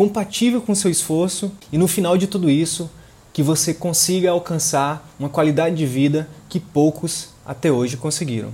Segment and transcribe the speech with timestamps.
[0.00, 2.90] compatível com o seu esforço e no final de tudo isso
[3.34, 8.48] que você consiga alcançar uma qualidade de vida que poucos até hoje conseguiram.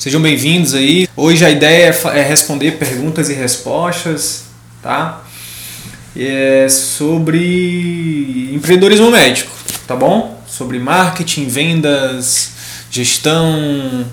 [0.00, 1.06] Sejam bem-vindos aí.
[1.16, 4.46] Hoje a ideia é, é responder perguntas e respostas,
[4.82, 5.22] tá?
[6.16, 9.52] É sobre empreendedorismo médico,
[9.86, 10.42] tá bom?
[10.48, 12.50] Sobre marketing, vendas,
[12.90, 14.04] gestão.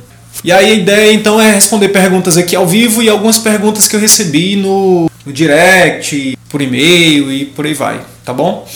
[0.44, 3.96] E aí a ideia então é responder perguntas aqui ao vivo e algumas perguntas que
[3.96, 8.68] eu recebi no, no direct, por e-mail e por aí vai, tá bom?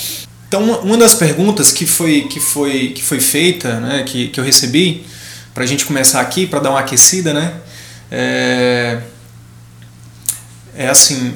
[0.47, 4.43] Então uma das perguntas que foi, que foi, que foi feita, né, que, que eu
[4.43, 5.05] recebi,
[5.53, 7.53] para a gente começar aqui, para dar uma aquecida, né?
[8.11, 8.97] É,
[10.75, 11.33] é assim,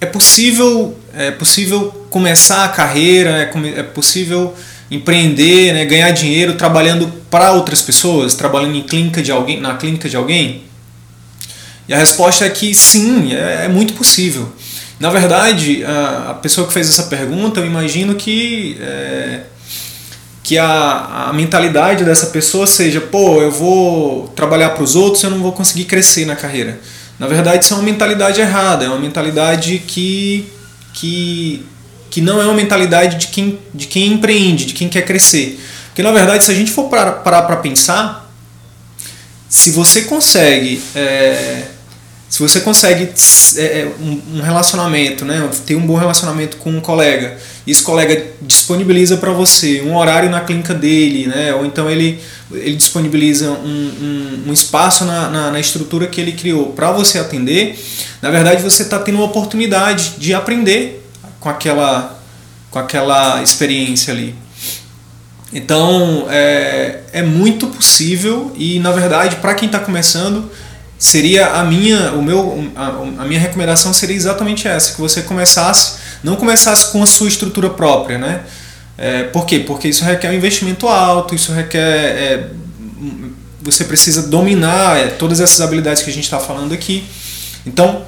[0.00, 4.54] é possível, é possível começar a carreira, é, é possível
[4.94, 10.08] empreender, né, ganhar dinheiro trabalhando para outras pessoas, trabalhando em clínica de alguém, na clínica
[10.08, 10.62] de alguém?
[11.88, 14.50] E a resposta é que sim, é, é muito possível.
[14.98, 19.40] Na verdade, a, a, pessoa que fez essa pergunta, eu imagino que é,
[20.44, 25.30] que a, a mentalidade dessa pessoa seja, pô, eu vou trabalhar para os outros, eu
[25.30, 26.78] não vou conseguir crescer na carreira.
[27.18, 30.46] Na verdade, isso é uma mentalidade errada, é uma mentalidade que,
[30.92, 31.64] que,
[32.14, 35.60] que não é uma mentalidade de quem, de quem empreende, de quem quer crescer.
[35.86, 38.32] Porque, na verdade, se a gente for parar para pensar,
[39.48, 41.64] se você consegue é,
[42.28, 43.10] se você consegue
[43.56, 48.26] é, é um relacionamento, né, ter um bom relacionamento com um colega, e esse colega
[48.42, 52.20] disponibiliza para você um horário na clínica dele, né, ou então ele,
[52.52, 57.18] ele disponibiliza um, um, um espaço na, na, na, estrutura que ele criou para você
[57.18, 57.76] atender,
[58.22, 61.03] na verdade você está tendo uma oportunidade de aprender
[61.44, 62.18] com aquela,
[62.70, 64.34] com aquela experiência ali.
[65.52, 70.50] Então é, é muito possível e na verdade para quem está começando
[70.98, 72.86] seria a minha, o meu, a,
[73.22, 77.68] a, minha recomendação seria exatamente essa, que você começasse, não começasse com a sua estrutura
[77.68, 78.40] própria, né?
[78.96, 79.58] É, por quê?
[79.58, 82.48] Porque isso requer um investimento alto, isso requer, é,
[83.60, 87.04] você precisa dominar é, todas essas habilidades que a gente está falando aqui.
[87.66, 88.06] Então,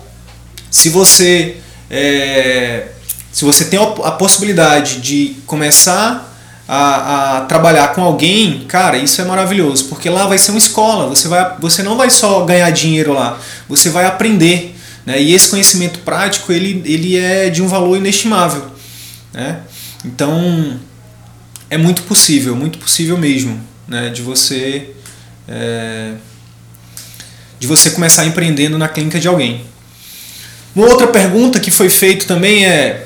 [0.70, 1.56] se você
[1.91, 2.86] é,
[3.36, 6.34] se você tem a possibilidade de começar
[6.66, 11.06] a, a, trabalhar com alguém, cara, isso é maravilhoso, porque lá vai ser uma escola,
[11.06, 13.38] você, vai, você não vai só ganhar dinheiro lá,
[13.69, 14.74] você vai aprender.
[15.04, 15.20] Né?
[15.20, 18.70] E esse conhecimento prático ele, ele é de um valor inestimável.
[19.34, 19.60] Né?
[20.03, 20.80] Então
[21.68, 24.08] é muito possível, muito possível mesmo, né?
[24.08, 24.94] de você
[25.47, 26.12] é,
[27.60, 29.62] de você começar empreendendo na clínica de alguém.
[30.74, 33.06] Uma outra pergunta que foi feita também é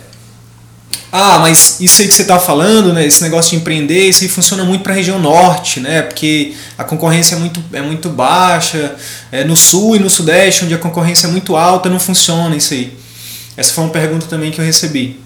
[1.12, 4.28] ah, mas isso aí que você está falando, né, esse negócio de empreender, isso aí
[4.28, 8.94] funciona muito para a região norte, né, porque a concorrência é muito, é muito baixa,
[9.32, 12.74] é, no sul e no sudeste, onde a concorrência é muito alta, não funciona isso
[12.74, 12.96] aí.
[13.56, 15.20] Essa foi uma pergunta também que eu recebi.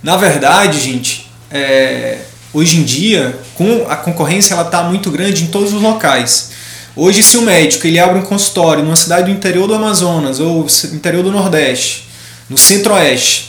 [0.00, 2.18] Na verdade, gente, é,
[2.52, 6.50] hoje em dia, com a concorrência ela está muito grande em todos os locais.
[6.94, 10.66] Hoje, se o médico ele abre um consultório numa cidade do interior do Amazonas ou
[10.92, 12.08] interior do Nordeste,
[12.48, 13.47] no Centro-Oeste,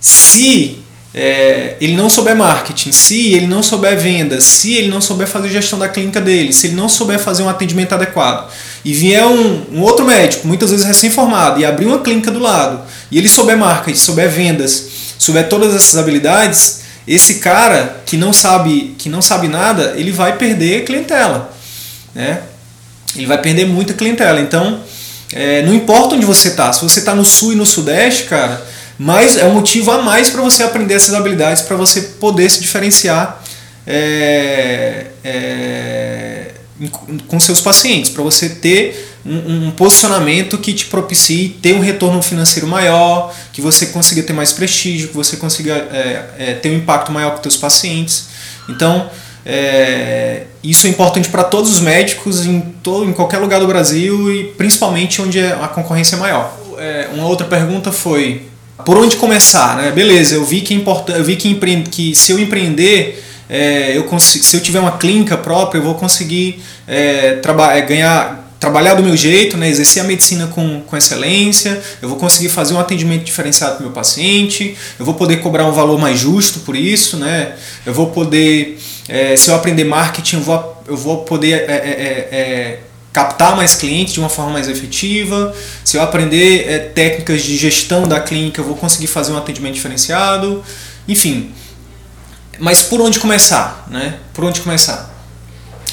[0.00, 0.78] se
[1.14, 5.48] é, ele não souber marketing, se ele não souber vendas, se ele não souber fazer
[5.48, 8.50] gestão da clínica dele, se ele não souber fazer um atendimento adequado,
[8.84, 12.82] e vier um, um outro médico, muitas vezes recém-formado, e abrir uma clínica do lado,
[13.10, 18.94] e ele souber marketing, souber vendas, souber todas essas habilidades, esse cara que não sabe
[18.98, 21.54] que não sabe nada, ele vai perder clientela,
[22.14, 22.42] né?
[23.14, 24.40] Ele vai perder muita clientela.
[24.40, 24.80] Então,
[25.32, 28.62] é, não importa onde você está, se você está no sul e no sudeste, cara,
[28.98, 32.60] mas é um motivo a mais para você aprender essas habilidades, para você poder se
[32.60, 33.42] diferenciar
[33.86, 36.50] é, é,
[37.28, 42.22] com seus pacientes, para você ter um, um, posicionamento que te propicie ter um retorno
[42.22, 46.76] financeiro maior, que você consiga ter mais prestígio, que você consiga é, é ter um
[46.76, 48.26] impacto maior com seus pacientes.
[48.68, 49.10] Então,
[49.44, 54.32] é, isso é importante para todos os médicos em, todo, em qualquer lugar do Brasil
[54.32, 56.56] e principalmente onde a concorrência é maior.
[56.78, 58.42] É, uma outra pergunta foi
[58.84, 59.90] por onde começar, né?
[59.90, 63.96] Beleza, eu vi que é importante, eu vi que, empreende, que se eu empreender, é,
[63.96, 68.94] eu se eu tiver uma clínica própria, eu vou conseguir é, traba é, ganhar, trabalhar
[68.94, 72.80] do meu jeito, né, exercer a medicina com, com excelência, eu vou conseguir fazer um
[72.80, 76.76] atendimento diferenciado para o meu paciente, eu vou poder cobrar um valor mais justo por
[76.76, 78.78] isso, né, eu vou poder,
[79.08, 82.78] é, se eu aprender marketing, eu vou, eu vou poder é, é, é
[83.16, 88.06] captar mais clientes de uma forma mais efetiva, se eu aprender é, técnicas de gestão
[88.06, 90.62] da clínica, eu vou conseguir fazer um atendimento diferenciado,
[91.08, 91.50] enfim.
[92.58, 94.16] Mas por onde começar, né?
[94.34, 95.10] Por onde começar?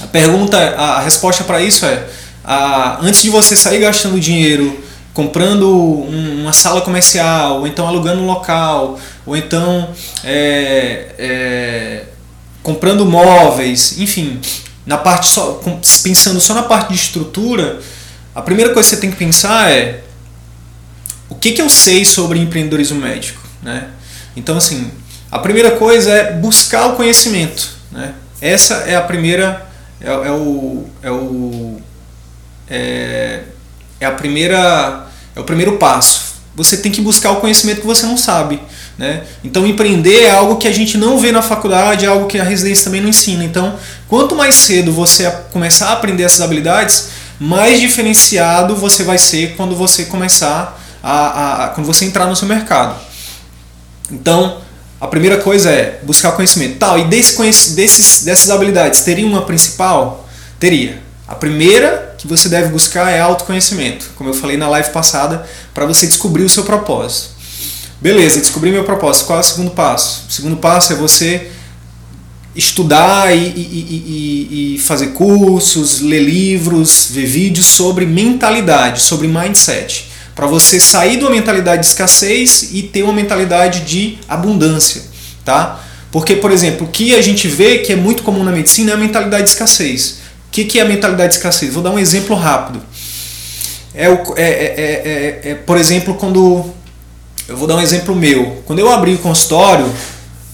[0.02, 2.06] A pergunta, a resposta para isso é:
[2.44, 4.84] a, antes de você sair gastando dinheiro
[5.14, 9.90] comprando um, uma sala comercial, ou então alugando um local, ou então
[10.26, 12.04] é, é,
[12.62, 14.42] comprando móveis, enfim,
[14.86, 15.62] na parte só
[16.04, 17.80] pensando só na parte de estrutura,
[18.36, 20.04] a primeira coisa que você tem que pensar é
[21.30, 23.90] o que, que eu sei sobre empreendedorismo médico, né?
[24.36, 24.92] Então assim,
[25.32, 28.14] a primeira coisa é buscar o conhecimento, né?
[28.42, 29.66] Essa é a primeira
[30.02, 31.82] é, é o é o
[32.70, 33.44] é,
[34.00, 36.34] é a primeira é o primeiro passo.
[36.56, 38.62] Você tem que buscar o conhecimento que você não sabe.
[38.98, 39.24] Né?
[39.44, 42.44] Então, empreender é algo que a gente não vê na faculdade, é algo que a
[42.44, 43.44] residência também não ensina.
[43.44, 43.76] Então,
[44.08, 47.10] quanto mais cedo você começar a aprender essas habilidades,
[47.40, 52.48] mais diferenciado você vai ser quando você começar a, a quando você entrar no seu
[52.48, 52.96] mercado.
[54.12, 54.62] Então,
[55.02, 56.78] a primeira coisa é buscar conhecimento.
[56.78, 57.36] Tal, e desse,
[57.76, 60.30] desses, dessas habilidades, teria uma principal?
[60.60, 61.02] Teria.
[61.28, 65.86] A primeira que você deve buscar é autoconhecimento, como eu falei na live passada, para
[65.86, 67.33] você descobrir o seu propósito.
[68.04, 69.28] Beleza, descobri meu propósito.
[69.28, 70.26] Qual é o segundo passo?
[70.28, 71.48] O segundo passo é você
[72.54, 80.12] estudar e, e, e, e, fazer cursos, ler livros, ver vídeos sobre mentalidade, sobre mindset.
[80.36, 85.04] Para você sair de uma mentalidade de escassez e ter uma mentalidade de abundância.
[85.46, 85.82] Tá?
[86.12, 88.94] Porque, por exemplo, o que a gente vê que é muito comum na medicina é
[88.96, 90.18] a mentalidade de escassez.
[90.50, 91.74] O que, é a mentalidade de escassez?
[91.74, 92.82] Vou dar um exemplo rápido.
[93.96, 96.83] É, o, é, é, é, é por exemplo, quando
[97.48, 98.64] eu vou dar um exemplo meu.
[98.66, 99.92] Quando eu abri o consultório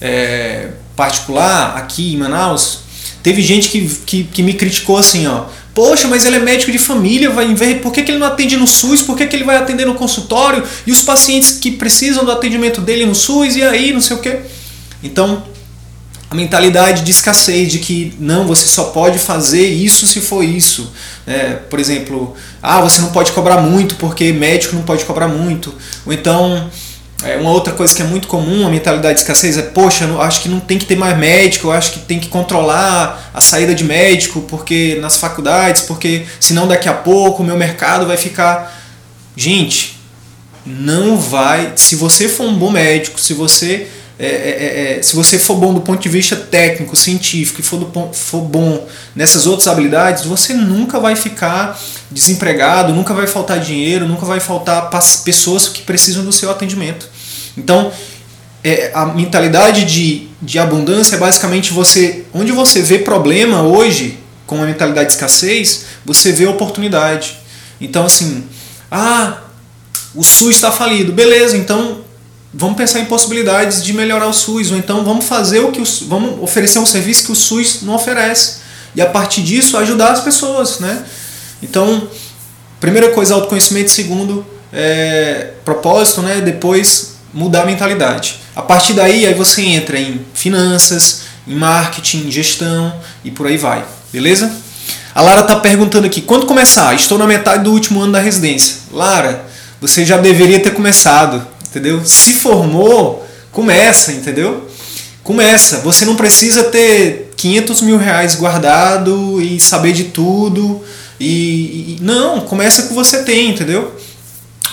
[0.00, 2.80] é, particular aqui em Manaus,
[3.22, 5.44] teve gente que, que, que, me criticou assim, ó.
[5.72, 8.56] Poxa, mas ele é médico de família, vai ver por que, que ele não atende
[8.56, 12.24] no SUS, por que, que ele vai atender no consultório e os pacientes que precisam
[12.24, 14.40] do atendimento dele no SUS e aí, não sei o quê.
[15.02, 15.44] Então,
[16.30, 20.92] a mentalidade de escassez, de que não, você só pode fazer isso se for isso.
[21.26, 25.74] É, por exemplo, ah, você não pode cobrar muito porque médico não pode cobrar muito.
[26.06, 26.70] Ou então,
[27.24, 30.42] é, uma outra coisa que é muito comum, a mentalidade de escassez é, poxa, acho
[30.42, 33.74] que não tem que ter mais médico, eu acho que tem que controlar a saída
[33.74, 38.80] de médico porque nas faculdades, porque senão daqui a pouco o meu mercado vai ficar.
[39.36, 39.98] Gente,
[40.64, 41.72] não vai.
[41.74, 43.88] Se você for um bom médico, se você
[44.22, 47.64] é, é, é, é, se você for bom do ponto de vista técnico, científico e
[47.64, 48.86] for, do, for bom
[49.16, 51.80] nessas outras habilidades, você nunca vai ficar
[52.10, 54.90] desempregado, nunca vai faltar dinheiro, nunca vai faltar
[55.24, 57.08] pessoas que precisam do seu atendimento.
[57.56, 57.90] Então,
[58.62, 64.62] é, a mentalidade de, de abundância é basicamente você, onde você vê problema hoje, com
[64.62, 67.38] a mentalidade de escassez, você vê oportunidade.
[67.80, 68.44] Então, assim,
[68.90, 69.38] ah,
[70.14, 72.09] o SUS está falido, beleza, então
[72.52, 75.84] vamos pensar em possibilidades de melhorar o SUS, ou então vamos fazer o que o,
[76.08, 78.58] vamos oferecer um serviço que o SUS não oferece.
[78.94, 81.04] E a partir disso ajudar as pessoas, né?
[81.62, 82.08] Então,
[82.80, 86.40] primeira coisa, autoconhecimento, segundo, é, propósito, né?
[86.40, 88.40] Depois mudar a mentalidade.
[88.56, 92.92] A partir daí, aí você entra em finanças, em marketing, em gestão
[93.24, 93.84] e por aí vai.
[94.12, 94.52] Beleza?
[95.14, 96.94] A Lara está perguntando aqui, quando começar?
[96.94, 98.76] Estou na metade do último ano da residência.
[98.92, 99.44] Lara,
[99.80, 102.04] você já deveria ter começado entendeu?
[102.04, 104.68] Se formou, começa, entendeu?
[105.22, 105.78] Começa.
[105.78, 110.82] Você não precisa ter 500 mil reais guardado e saber de tudo.
[111.18, 113.94] E, e não, começa com o que você tem, entendeu?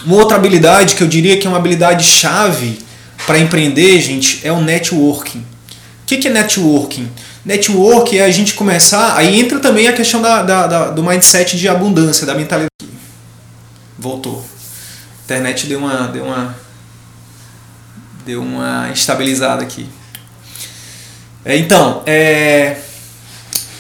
[0.06, 2.80] Uma outra habilidade que eu diria que é uma habilidade chave
[3.26, 5.40] para empreender, gente, é o networking.
[5.40, 7.10] O que, que é networking?
[7.44, 9.16] Network é a gente começar.
[9.16, 12.70] Aí entra também a questão da, da, da, do mindset de abundância, da mentalidade.
[13.98, 14.46] Voltou.
[15.20, 16.56] A internet deu uma, deu uma
[18.28, 19.88] deu uma estabilizada aqui.
[21.46, 22.76] É, então, é,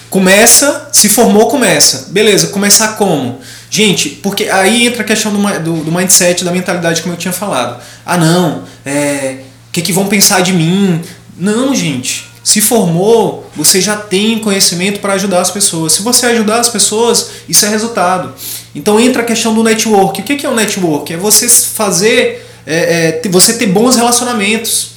[0.09, 2.07] começa, se formou, começa.
[2.11, 3.41] Beleza, começar como?
[3.69, 7.33] Gente, porque aí entra a questão do, do, do mindset, da mentalidade, como eu tinha
[7.33, 7.83] falado.
[8.05, 11.01] Ah, não, é, o que, que vão pensar de mim?
[11.37, 12.25] Não, gente.
[12.41, 15.91] Se formou, você já tem conhecimento para ajudar as pessoas.
[15.91, 18.33] Se você ajudar as pessoas, isso é resultado.
[18.73, 20.21] Então entra a questão do network.
[20.21, 21.11] O que é o network?
[21.11, 24.89] É você fazer é, é, você ter bons relacionamentos.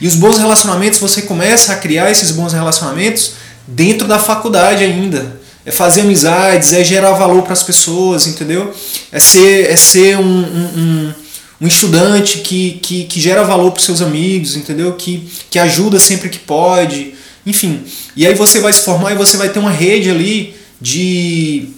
[0.00, 3.32] E os bons relacionamentos, você começa a criar esses bons relacionamentos
[3.66, 5.40] dentro da faculdade ainda.
[5.64, 8.72] é fazer amizades, é gerar valor para as pessoas, entendeu?
[9.10, 11.14] É ser, é ser um, um,
[11.60, 14.92] um, estudante que, que, que gera valor para seus amigos, entendeu?
[14.92, 17.14] Que, que ajuda sempre que pode,
[17.44, 17.84] enfim.
[18.14, 21.70] E aí você vai se formar e você vai ter uma rede ali de.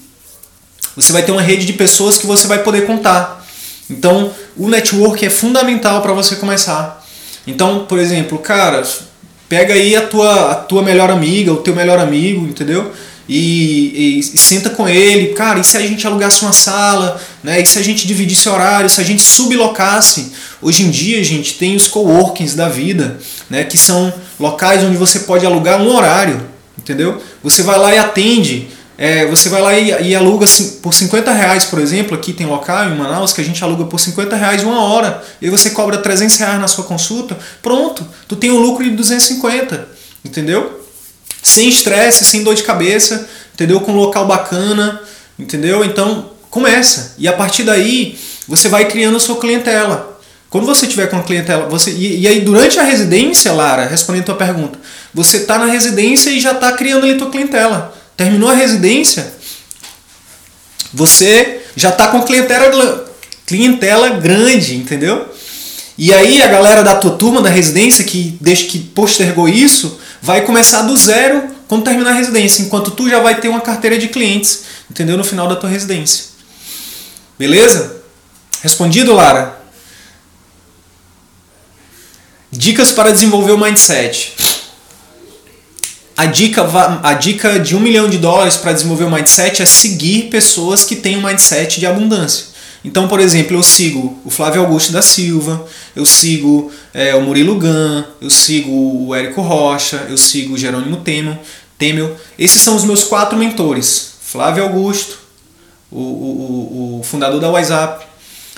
[0.94, 3.38] Você vai ter uma rede de pessoas que você vai poder contar.
[3.88, 7.06] Então, o network é fundamental para você começar.
[7.46, 8.82] Então, por exemplo, cara,
[9.48, 12.92] pega aí a tua, a tua melhor amiga, o teu melhor amigo, entendeu?
[13.28, 17.60] E, e, e, senta com ele, cara, e se a gente alugasse uma sala, né?
[17.60, 20.32] E se a gente dividisse horário, se a gente sublocasse?
[20.62, 23.18] Hoje em dia, gente, tem os coworkings da vida,
[23.50, 23.64] né?
[23.64, 26.40] Que são locais onde você pode alugar um horário,
[26.78, 27.22] entendeu?
[27.42, 28.68] Você vai lá e atende
[29.00, 30.44] é, você vai lá e, e, aluga
[30.82, 34.00] por 50 reais, por exemplo, aqui tem local em Manaus que a gente aluga por
[34.00, 38.34] 50 reais uma hora, e aí você cobra 300 reais na sua consulta, pronto, tu
[38.34, 39.88] tem um lucro de 250,
[40.24, 40.84] entendeu?
[41.40, 43.80] Sem estresse, sem dor de cabeça, entendeu?
[43.80, 45.00] Com um local bacana,
[45.38, 45.84] entendeu?
[45.84, 47.14] Então, começa.
[47.18, 50.18] E a partir daí, você vai criando a sua clientela.
[50.50, 54.22] Quando você tiver com a clientela, você e, e aí durante a residência, Lara, respondendo
[54.22, 54.76] a tua pergunta,
[55.14, 57.94] você está na residência e já está criando ali tua clientela.
[58.18, 59.32] Terminou a residência,
[60.92, 63.14] você já está com clientela,
[63.46, 65.32] clientela grande, entendeu?
[65.96, 70.44] E aí a galera da tua turma da residência que desde que postergou isso, vai
[70.44, 74.08] começar do zero quando terminar a residência, enquanto tu já vai ter uma carteira de
[74.08, 75.16] clientes, entendeu?
[75.16, 76.24] No final da tua residência.
[77.38, 78.02] Beleza?
[78.62, 79.62] Respondido, Lara?
[82.50, 84.34] Dicas para desenvolver o mindset
[86.18, 86.66] a dica,
[87.04, 90.96] a dica de um milhão de dólares para desenvolver o mindset é seguir pessoas que
[90.96, 92.46] têm um mindset de abundância.
[92.84, 97.54] Então, por exemplo, eu sigo o Flávio Augusto da Silva, eu sigo é, o Murilo
[97.54, 101.38] Gun, eu sigo o Érico Rocha, eu sigo o Jerônimo Temel.
[101.78, 102.16] Temel.
[102.36, 104.14] Esses são os meus quatro mentores.
[104.20, 105.20] Flávio Augusto,
[105.88, 108.04] o, o, o fundador da WhatsApp,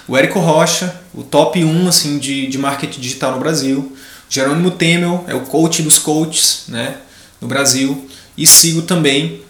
[0.08, 3.94] o Érico Rocha, o top 1 assim, de, de marketing digital no Brasil.
[4.30, 6.94] Jerônimo Temel é o coach dos coaches, né?
[7.40, 8.08] No Brasil.
[8.36, 9.42] E sigo também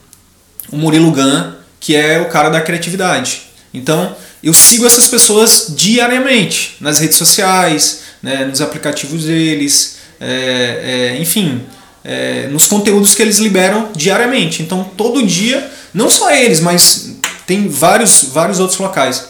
[0.70, 3.42] o Murilo Gun, que é o cara da criatividade.
[3.73, 11.20] Então, eu sigo essas pessoas diariamente nas redes sociais, né, nos aplicativos deles, é, é,
[11.20, 11.62] enfim,
[12.04, 14.62] é, nos conteúdos que eles liberam diariamente.
[14.62, 17.16] Então, todo dia, não só eles, mas
[17.47, 19.26] tem vários, vários outros locais.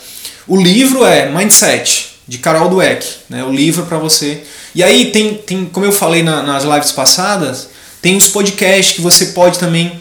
[0.46, 4.42] O livro é Mindset, de Carol Dweck, né, o livro para você.
[4.74, 7.68] E aí tem, tem, como eu falei na, nas lives passadas,
[8.00, 10.00] tem os podcasts que você pode também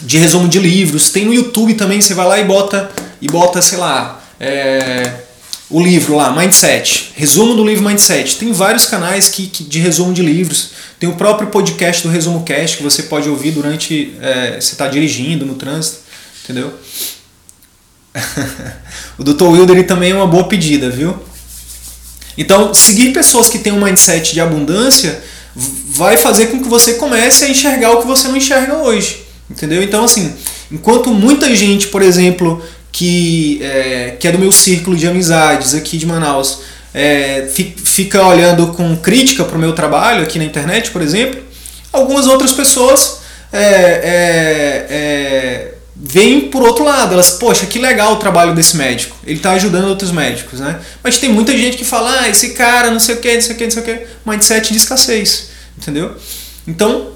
[0.00, 1.10] de resumo de livros.
[1.10, 5.12] Tem no YouTube também, você vai lá e bota e bota, sei lá, é,
[5.70, 8.36] o livro lá, Mindset, resumo do livro Mindset.
[8.36, 10.70] Tem vários canais que, que, de resumo de livros.
[10.98, 14.86] Tem o próprio podcast do Resumo Cast que você pode ouvir durante é, você está
[14.86, 15.98] dirigindo no trânsito,
[16.44, 16.72] entendeu?
[19.18, 19.44] o Dr.
[19.44, 21.18] Wilder também é uma boa pedida, viu?
[22.38, 25.22] Então, seguir pessoas que têm um mindset de abundância
[25.56, 29.24] vai fazer com que você comece a enxergar o que você não enxerga hoje.
[29.50, 29.82] Entendeu?
[29.82, 30.34] Então, assim,
[30.70, 35.96] enquanto muita gente, por exemplo, que é, que é do meu círculo de amizades aqui
[35.96, 36.60] de Manaus,
[36.92, 41.40] é, fica olhando com crítica para o meu trabalho aqui na internet, por exemplo,
[41.92, 43.20] algumas outras pessoas
[43.52, 47.14] é, é, é, veem por outro lado.
[47.14, 49.16] Elas, poxa, que legal o trabalho desse médico.
[49.24, 50.78] Ele está ajudando outros médicos, né?
[51.02, 53.54] Mas tem muita gente que fala, ah, esse cara, não sei o que, não sei
[53.54, 54.06] o que, não sei o que.
[54.24, 56.14] Mindset de escassez, entendeu?
[56.68, 57.12] Então,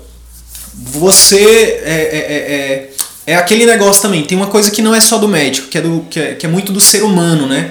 [0.74, 2.90] você é, é, é,
[3.26, 4.24] é, é aquele negócio também.
[4.24, 6.46] Tem uma coisa que não é só do médico, que é, do, que é, que
[6.46, 7.70] é muito do ser humano, né?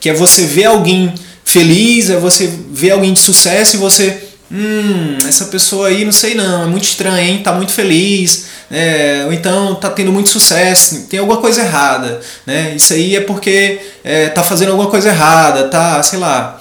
[0.00, 1.12] Que é você ver alguém
[1.44, 6.34] feliz, é você ver alguém de sucesso e você hum, essa pessoa aí, não sei
[6.34, 7.42] não, é muito estranha, hein?
[7.42, 12.74] Tá muito feliz, é, ou então tá tendo muito sucesso, tem alguma coisa errada, né?
[12.74, 16.60] Isso aí é porque é, tá fazendo alguma coisa errada, tá, sei lá.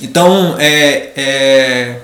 [0.00, 1.96] Então, é, é,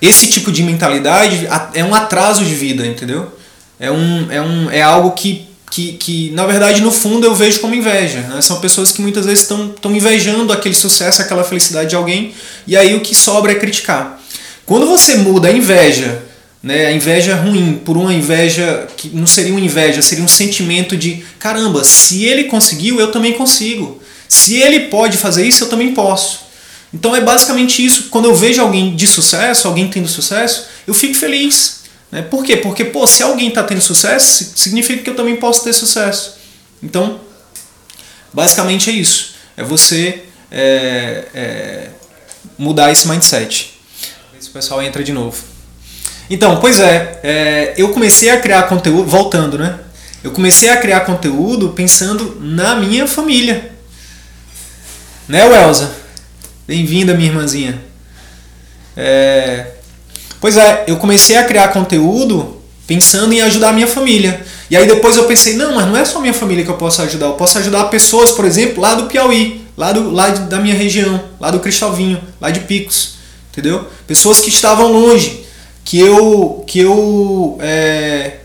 [0.00, 3.32] esse tipo de mentalidade é um atraso de vida, entendeu?
[3.78, 7.60] É, um, é, um, é algo que que, que na verdade no fundo eu vejo
[7.60, 8.20] como inveja.
[8.20, 8.42] Né?
[8.42, 12.34] São pessoas que muitas vezes estão invejando aquele sucesso, aquela felicidade de alguém,
[12.66, 14.20] e aí o que sobra é criticar.
[14.66, 16.22] Quando você muda a inveja,
[16.62, 20.94] né, a inveja ruim, por uma inveja que não seria uma inveja, seria um sentimento
[20.94, 23.98] de caramba, se ele conseguiu, eu também consigo.
[24.28, 26.40] Se ele pode fazer isso, eu também posso.
[26.92, 28.08] Então é basicamente isso.
[28.10, 31.81] Quando eu vejo alguém de sucesso, alguém tendo sucesso, eu fico feliz.
[32.12, 32.20] Né?
[32.20, 32.58] Por quê?
[32.58, 36.36] Porque, pô, se alguém está tendo sucesso, significa que eu também posso ter sucesso.
[36.82, 37.18] Então,
[38.30, 39.34] basicamente é isso.
[39.56, 41.88] É você é, é,
[42.58, 43.78] mudar esse mindset.
[44.32, 45.42] Ver se o pessoal entra de novo.
[46.28, 49.78] Então, pois é, é, eu comecei a criar conteúdo, voltando, né?
[50.22, 53.72] Eu comecei a criar conteúdo pensando na minha família.
[55.26, 55.94] Né, Welza?
[56.66, 57.82] Bem-vinda, minha irmãzinha.
[58.96, 59.72] É,
[60.42, 64.44] pois é, eu comecei a criar conteúdo pensando em ajudar a minha família.
[64.68, 67.00] E aí depois eu pensei, não, mas não é só minha família que eu posso
[67.00, 70.74] ajudar, eu posso ajudar pessoas, por exemplo, lá do Piauí, lá, do, lá da minha
[70.74, 73.14] região, lá do Cristalvinho, lá de Picos,
[73.52, 73.86] entendeu?
[74.04, 75.44] Pessoas que estavam longe,
[75.84, 78.38] que eu, que eu é...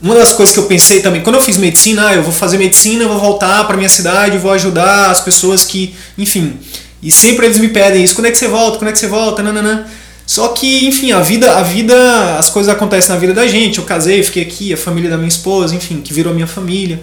[0.00, 2.58] uma das coisas que eu pensei também, quando eu fiz medicina, ah, eu vou fazer
[2.58, 6.60] medicina, vou voltar para minha cidade, vou ajudar as pessoas que, enfim,
[7.02, 9.08] e sempre eles me pedem isso, quando é que você volta, quando é que você
[9.08, 9.84] volta, nananã.
[10.26, 13.78] Só que, enfim, a vida, a vida, as coisas acontecem na vida da gente.
[13.78, 17.02] Eu casei, fiquei aqui, a família da minha esposa, enfim, que virou minha família.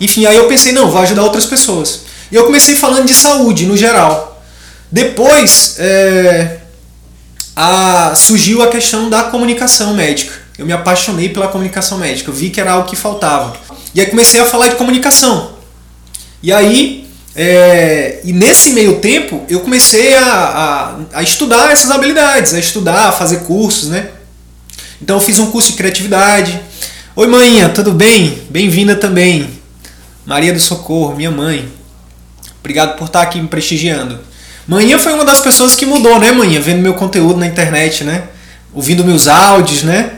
[0.00, 2.02] Enfim, aí eu pensei, não, vou ajudar outras pessoas.
[2.30, 4.42] E eu comecei falando de saúde no geral.
[4.92, 6.58] Depois é,
[7.54, 10.34] a, surgiu a questão da comunicação médica.
[10.58, 13.56] Eu me apaixonei pela comunicação médica, eu vi que era algo que faltava.
[13.94, 15.52] E aí comecei a falar de comunicação.
[16.42, 17.05] E aí
[17.38, 20.24] é, e nesse meio tempo eu comecei a,
[21.12, 24.08] a, a, estudar essas habilidades, a estudar, a fazer cursos, né?
[25.02, 26.58] Então eu fiz um curso de criatividade.
[27.14, 28.42] Oi, mãinha, tudo bem?
[28.48, 29.50] Bem-vinda também.
[30.24, 31.68] Maria do Socorro, minha mãe.
[32.60, 34.18] Obrigado por estar aqui me prestigiando.
[34.66, 36.58] Manhã foi uma das pessoas que mudou, né, manhã?
[36.58, 38.24] Vendo meu conteúdo na internet, né?
[38.72, 40.12] Ouvindo meus áudios, né?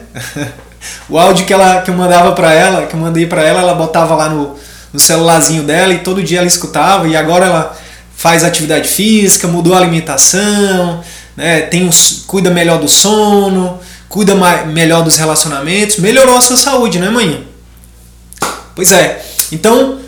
[1.11, 3.75] o áudio que, ela, que eu mandava para ela, que eu mandei para ela, ela
[3.75, 4.57] botava lá no,
[4.93, 7.79] no celularzinho dela e todo dia ela escutava e agora ela
[8.17, 11.01] faz atividade física, mudou a alimentação,
[11.37, 11.91] né, tem um,
[12.27, 13.79] cuida melhor do sono,
[14.09, 17.47] cuida mais, melhor dos relacionamentos, melhorou a sua saúde, né, mãe?
[18.75, 19.25] Pois é.
[19.53, 19.99] Então,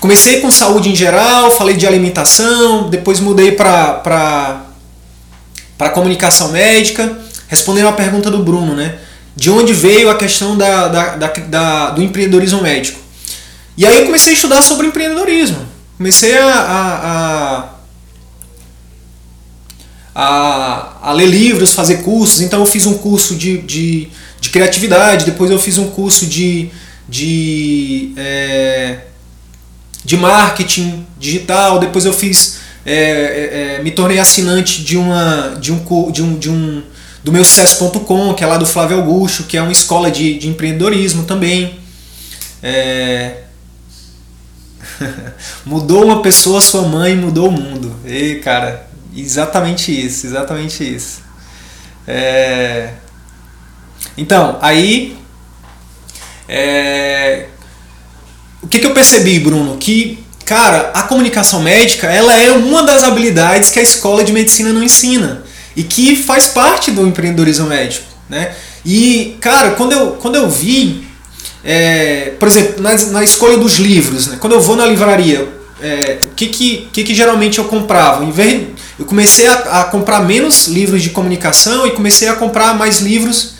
[0.00, 4.62] comecei com saúde em geral, falei de alimentação, depois mudei para
[5.78, 8.94] para comunicação médica, respondendo a pergunta do Bruno, né?
[9.34, 12.98] De onde veio a questão da, da, da, da do empreendedorismo médico?
[13.76, 15.58] E aí eu comecei a estudar sobre empreendedorismo.
[15.96, 17.70] Comecei a, a,
[20.14, 22.40] a, a, ler livros, fazer cursos.
[22.40, 24.08] Então eu fiz um curso de, de,
[24.40, 26.70] de criatividade, depois eu fiz um curso de,
[27.06, 29.00] de, é,
[30.04, 32.64] de marketing digital, depois eu fiz.
[32.88, 36.82] É, é, é me tornei assinante de uma de um, de um, de um
[37.24, 40.48] do meu sucesso.com, que é lá do Flávio Augusto, que é uma escola de, de
[40.48, 41.76] empreendedorismo também.
[42.62, 43.45] É,
[45.64, 47.94] mudou uma pessoa, sua mãe mudou o mundo.
[48.04, 51.20] E, cara, exatamente isso, exatamente isso.
[52.06, 52.90] É...
[54.16, 55.16] Então, aí.
[56.48, 57.46] É...
[58.62, 59.76] O que, que eu percebi, Bruno?
[59.76, 64.72] Que, cara, a comunicação médica ela é uma das habilidades que a escola de medicina
[64.72, 65.44] não ensina
[65.76, 68.54] e que faz parte do empreendedorismo médico, né?
[68.84, 71.05] E, cara, quando eu, quando eu vi
[71.68, 74.36] é, por exemplo, na, na, escolha dos livros, né?
[74.38, 75.48] quando eu vou na livraria,
[75.82, 78.24] é, o que que, que que geralmente eu comprava?
[78.24, 82.74] Em vez, eu comecei a, a, comprar menos livros de comunicação e comecei a comprar
[82.74, 83.54] mais livros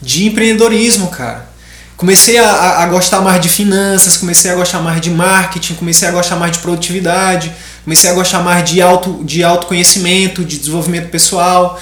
[0.00, 1.48] de empreendedorismo, cara.
[1.96, 6.06] Comecei a, a, a gostar mais de finanças, comecei a gostar mais de marketing, comecei
[6.06, 11.08] a gostar mais de produtividade, comecei a gostar mais de, auto, de autoconhecimento, de desenvolvimento
[11.08, 11.76] pessoal.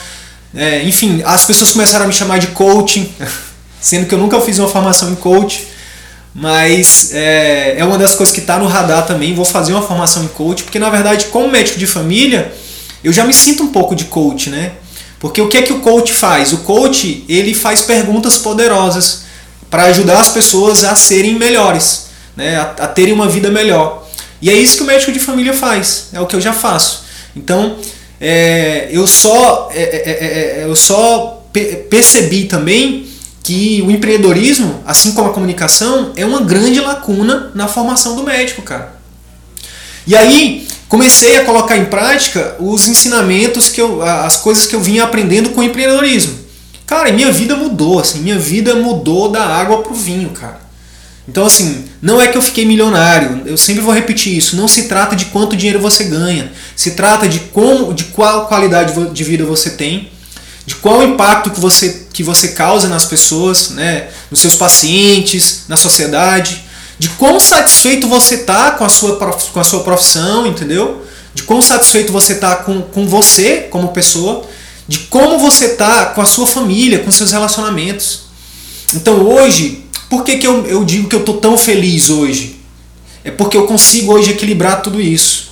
[0.55, 3.13] É, enfim, as pessoas começaram a me chamar de coaching.
[3.81, 5.69] sendo que eu nunca fiz uma formação em coach,
[6.35, 9.35] mas é, é uma das coisas que está no radar também.
[9.35, 12.53] Vou fazer uma formação em coach, porque na verdade, como médico de família,
[13.03, 14.73] eu já me sinto um pouco de coach, né?
[15.19, 16.53] Porque o que é que o coach faz?
[16.53, 19.23] O coach ele faz perguntas poderosas
[19.71, 22.57] para ajudar as pessoas a serem melhores, né?
[22.57, 24.07] a, a terem uma vida melhor.
[24.41, 27.05] E é isso que o médico de família faz, é o que eu já faço.
[27.35, 27.77] Então,
[28.21, 31.43] é, eu só, é, é, é, é eu só
[31.89, 33.06] percebi também
[33.47, 38.61] que o empreendedorismo, assim como a comunicação, é uma grande lacuna na formação do médico,
[38.61, 38.97] cara.
[40.05, 44.81] E aí comecei a colocar em prática os ensinamentos que eu, as coisas que eu
[44.81, 46.35] vinha aprendendo com o empreendedorismo.
[46.85, 50.67] Cara, minha vida mudou, assim, minha vida mudou da água pro vinho, cara.
[51.29, 54.57] Então, assim, não é que eu fiquei milionário, eu sempre vou repetir isso.
[54.57, 58.93] Não se trata de quanto dinheiro você ganha, se trata de como, de qual qualidade
[59.13, 60.16] de vida você tem
[60.67, 65.77] de qual impacto que você, que você causa nas pessoas, né, nos seus pacientes, na
[65.77, 66.65] sociedade,
[66.99, 71.07] de quão satisfeito você está com, a sua, com a sua profissão, entendeu?
[71.33, 74.45] De quão satisfeito você está com, com você como pessoa,
[74.89, 78.23] de como você está com a sua família, com seus relacionamentos.
[78.95, 82.57] Então hoje, por que, que eu, eu digo que eu estou tão feliz hoje?
[83.23, 85.51] É porque eu consigo hoje equilibrar tudo isso.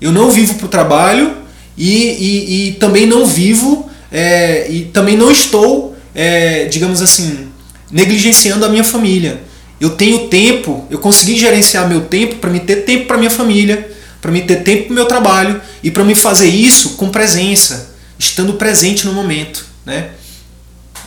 [0.00, 1.36] Eu não vivo para o trabalho
[1.76, 7.48] e, e, e também não vivo é, e também não estou, é, digamos assim,
[7.90, 9.42] negligenciando a minha família.
[9.80, 13.90] Eu tenho tempo, eu consegui gerenciar meu tempo para me ter tempo para minha família,
[14.20, 18.54] para me ter tempo para meu trabalho e para me fazer isso com presença, estando
[18.54, 20.10] presente no momento, né?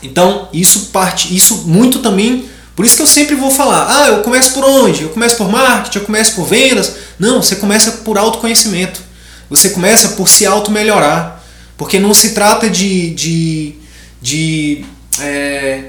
[0.01, 4.21] Então, isso parte, isso muito também, por isso que eu sempre vou falar: "Ah, eu
[4.21, 5.03] começo por onde?
[5.03, 6.95] Eu começo por marketing, eu começo por vendas?".
[7.19, 9.01] Não, você começa por autoconhecimento.
[9.49, 11.40] Você começa por se auto-melhorar.
[11.81, 13.73] Porque não se trata de, de,
[14.21, 14.85] de
[15.19, 15.85] é,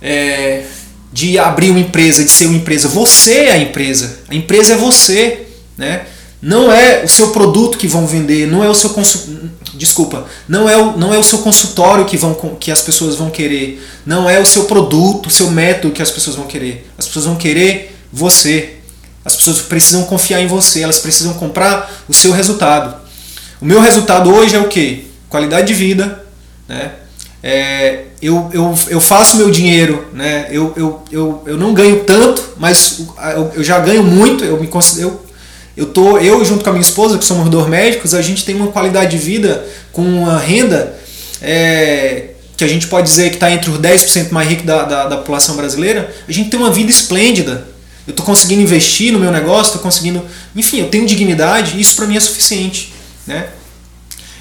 [0.00, 0.62] é,
[1.12, 2.88] de abrir uma empresa, de ser uma empresa.
[2.88, 4.20] Você é a empresa.
[4.26, 6.06] A empresa é você, né?
[6.40, 9.50] Não é o seu produto que vão vender, não é o seu consu...
[9.74, 13.28] desculpa, não é o, não é o seu consultório que vão que as pessoas vão
[13.28, 16.90] querer, não é o seu produto, o seu método que as pessoas vão querer.
[16.96, 18.76] As pessoas vão querer você.
[19.22, 23.04] As pessoas precisam confiar em você, elas precisam comprar o seu resultado.
[23.60, 25.10] O meu resultado hoje é o que?
[25.28, 26.24] Qualidade de vida,
[26.68, 26.92] né?
[27.42, 30.48] É, eu, eu, eu faço meu dinheiro, né?
[30.50, 33.02] eu, eu, eu, eu não ganho tanto, mas
[33.36, 35.20] eu, eu já ganho muito, eu me considero.
[35.76, 38.56] Eu, tô, eu junto com a minha esposa, que somos dois médicos, a gente tem
[38.56, 40.98] uma qualidade de vida com uma renda
[41.42, 45.06] é, que a gente pode dizer que está entre os 10% mais ricos da, da,
[45.06, 46.12] da população brasileira.
[46.26, 47.68] A gente tem uma vida esplêndida.
[48.06, 50.24] Eu estou conseguindo investir no meu negócio, estou conseguindo.
[50.54, 52.95] Enfim, eu tenho dignidade, isso para mim é suficiente.
[53.26, 53.48] Né?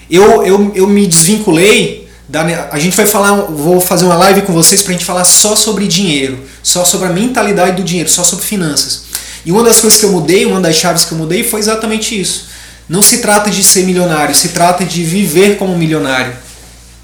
[0.10, 4.54] Eu, eu, eu me desvinculei da, a gente vai falar, vou fazer uma live com
[4.54, 8.24] vocês para a gente falar só sobre dinheiro, só sobre a mentalidade do dinheiro, só
[8.24, 9.06] sobre finanças.
[9.46, 12.20] E uma das coisas que eu mudei, uma das chaves que eu mudei foi exatamente
[12.20, 12.48] isso.
[12.90, 16.34] Não se trata de ser milionário, se trata de viver como milionário.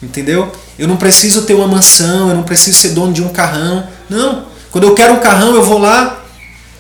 [0.02, 0.52] Entendeu?
[0.78, 3.88] Eu não preciso ter uma mansão, eu não preciso ser dono de um carrão.
[4.10, 4.46] Não.
[4.72, 6.24] Quando eu quero um carrão, eu vou lá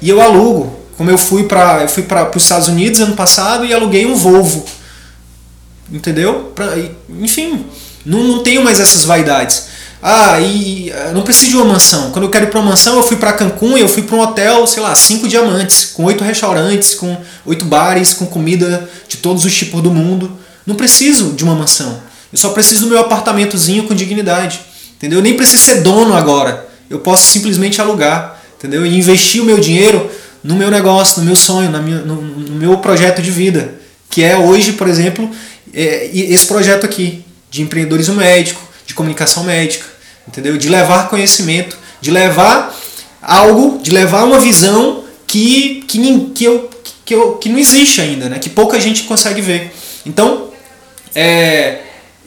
[0.01, 0.79] e eu alugo.
[0.97, 4.15] Como eu fui para eu fui para os Estados Unidos ano passado e aluguei um
[4.15, 4.65] Volvo.
[5.91, 6.51] Entendeu?
[6.55, 6.73] Pra,
[7.19, 7.65] enfim,
[8.05, 9.65] não, não tenho mais essas vaidades.
[10.01, 12.09] Ah, e não preciso de uma mansão.
[12.11, 14.15] Quando eu quero ir para uma mansão, eu fui para Cancún e eu fui para
[14.15, 19.17] um hotel, sei lá, cinco diamantes, com oito restaurantes, com oito bares, com comida de
[19.17, 20.31] todos os tipos do mundo.
[20.65, 22.01] Não preciso de uma mansão.
[22.31, 24.61] Eu só preciso do meu apartamentozinho com dignidade.
[24.97, 25.19] Entendeu?
[25.19, 26.67] Eu nem preciso ser dono agora.
[26.89, 28.41] Eu posso simplesmente alugar.
[28.57, 28.85] Entendeu?
[28.85, 30.09] E investir o meu dinheiro
[30.43, 33.75] no meu negócio, no meu sonho, na minha, no, no meu projeto de vida.
[34.11, 35.29] Que é hoje, por exemplo,
[35.73, 39.85] é, esse projeto aqui de empreendedorismo médico, de comunicação médica,
[40.27, 40.57] entendeu?
[40.57, 42.77] De levar conhecimento, de levar
[43.21, 46.69] algo, de levar uma visão que, que, que, eu,
[47.05, 48.39] que, eu, que não existe ainda, né?
[48.39, 49.71] que pouca gente consegue ver.
[50.05, 50.49] Então,
[51.15, 51.79] é,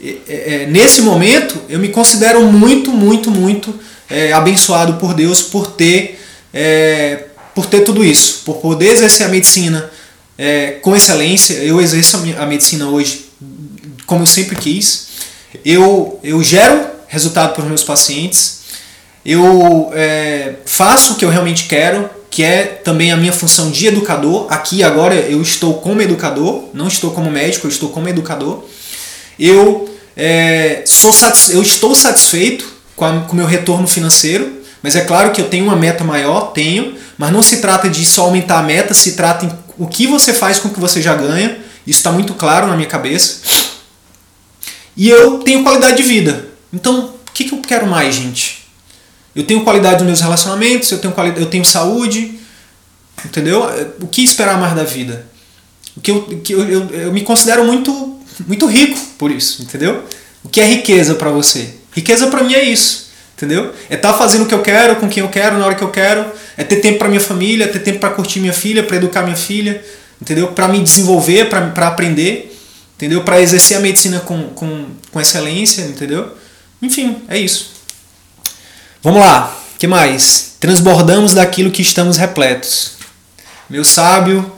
[0.03, 5.73] é, é, nesse momento, eu me considero muito, muito, muito é, abençoado por Deus por
[5.73, 6.21] ter,
[6.53, 9.91] é, por ter tudo isso, por poder exercer a medicina
[10.39, 11.55] é, com excelência.
[11.55, 13.27] Eu exerço a medicina hoje
[14.07, 15.15] como eu sempre quis
[15.65, 18.61] eu, eu gero resultado para os meus pacientes,
[19.25, 23.87] eu é, faço o que eu realmente quero, que é também a minha função de
[23.87, 24.47] educador.
[24.51, 28.65] Aqui agora eu estou como educador, não estou como médico, eu estou como educador.
[29.39, 35.31] Eu, é, sou satis, eu estou satisfeito com o meu retorno financeiro, mas é claro
[35.31, 38.63] que eu tenho uma meta maior, tenho, mas não se trata de só aumentar a
[38.63, 41.59] meta, se trata o que você faz com o que você já ganha.
[41.87, 43.41] Isso está muito claro na minha cabeça.
[44.97, 46.49] E eu tenho qualidade de vida.
[46.73, 48.65] Então, o que, que eu quero mais, gente?
[49.35, 52.39] Eu tenho qualidade nos meus relacionamentos, eu tenho, qualidade, eu tenho saúde,
[53.25, 53.65] entendeu?
[54.01, 55.27] O que esperar mais da vida?
[55.97, 60.05] O que eu, que eu, eu, eu me considero muito, muito rico por isso, entendeu?
[60.45, 61.75] O que é riqueza para você?
[61.93, 63.04] Riqueza para mim é isso,
[63.37, 63.73] entendeu?
[63.91, 65.85] É estar tá fazendo o que eu quero, com quem eu quero, na hora que
[65.85, 66.25] eu quero,
[66.57, 69.37] é ter tempo para minha família, ter tempo para curtir minha filha, para educar minha
[69.37, 69.83] filha,
[70.21, 70.49] entendeu?
[70.49, 72.55] Para me desenvolver, para aprender
[72.97, 73.23] entendeu?
[73.23, 76.37] Para exercer a medicina com, com, com excelência, entendeu?
[76.81, 77.73] Enfim, é isso.
[79.03, 80.57] Vamos lá, que mais?
[80.61, 82.93] Transbordamos daquilo que estamos repletos.
[83.69, 84.51] Meu sábio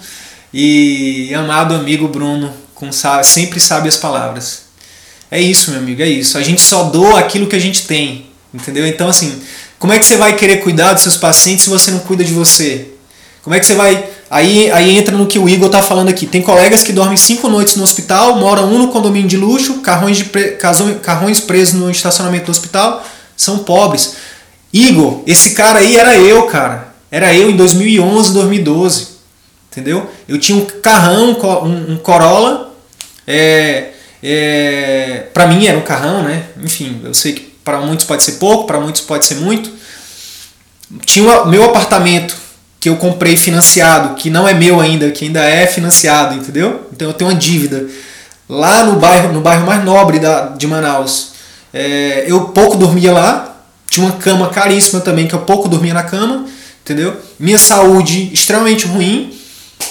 [0.52, 4.66] e amado amigo Bruno, com sempre sabe as palavras.
[5.30, 6.38] É isso, meu amigo, é isso.
[6.38, 8.86] A gente só doa aquilo que a gente tem, entendeu?
[8.86, 9.42] Então, assim,
[9.78, 12.32] como é que você vai querer cuidar dos seus pacientes se você não cuida de
[12.32, 12.88] você?
[13.42, 16.26] Como é que você vai Aí, aí entra no que o Igor está falando aqui.
[16.26, 20.16] Tem colegas que dormem cinco noites no hospital, moram um no condomínio de luxo, carrões,
[20.16, 20.58] de pre...
[21.02, 23.06] carrões presos no estacionamento do hospital,
[23.36, 24.16] são pobres.
[24.72, 26.94] Igor, esse cara aí era eu, cara.
[27.10, 29.08] Era eu em 2011, 2012.
[29.70, 30.10] Entendeu?
[30.26, 32.74] Eu tinha um carrão, um, Corolla.
[33.26, 33.90] É,
[34.22, 36.46] é, para mim era um carrão, né?
[36.62, 39.68] Enfim, eu sei que para muitos pode ser pouco, para muitos pode ser muito.
[41.04, 42.36] Tinha o meu apartamento
[42.78, 46.88] que eu comprei financiado, que não é meu ainda, que ainda é financiado, entendeu?
[46.92, 47.88] Então eu tenho uma dívida.
[48.48, 51.32] lá no bairro, no bairro mais nobre da, de Manaus.
[51.74, 53.56] É, eu pouco dormia lá,
[53.90, 56.46] tinha uma cama caríssima também, que eu pouco dormia na cama,
[56.84, 57.20] entendeu?
[57.36, 59.36] Minha saúde extremamente ruim.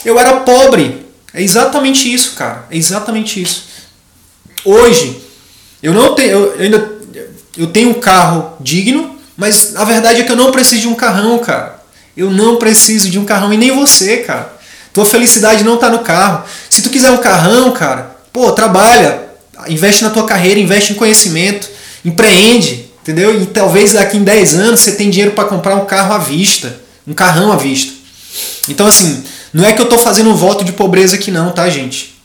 [0.06, 1.06] Eu era pobre.
[1.34, 2.66] É exatamente isso, cara.
[2.72, 3.66] É exatamente isso.
[4.64, 5.22] Hoje,
[5.84, 6.32] eu não tenho.
[6.32, 6.95] Eu ainda
[7.58, 10.96] eu tenho um carro digno, mas a verdade é que eu não preciso de um
[10.96, 11.84] carrão, cara.
[12.16, 14.54] Eu não preciso de um carrão e nem você, cara.
[14.94, 16.44] Tua felicidade não tá no carro.
[16.70, 19.24] Se tu quiser um carrão, cara, pô, trabalha,
[19.68, 21.70] investe na tua carreira, investe em conhecimento,
[22.04, 23.42] empreende, entendeu?
[23.42, 26.80] E talvez daqui em 10 anos você tenha dinheiro para comprar um carro à vista,
[27.06, 27.94] um carrão à vista.
[28.70, 31.70] Então assim, não é que eu tô fazendo um voto de pobreza aqui não, tá,
[31.70, 32.16] gente?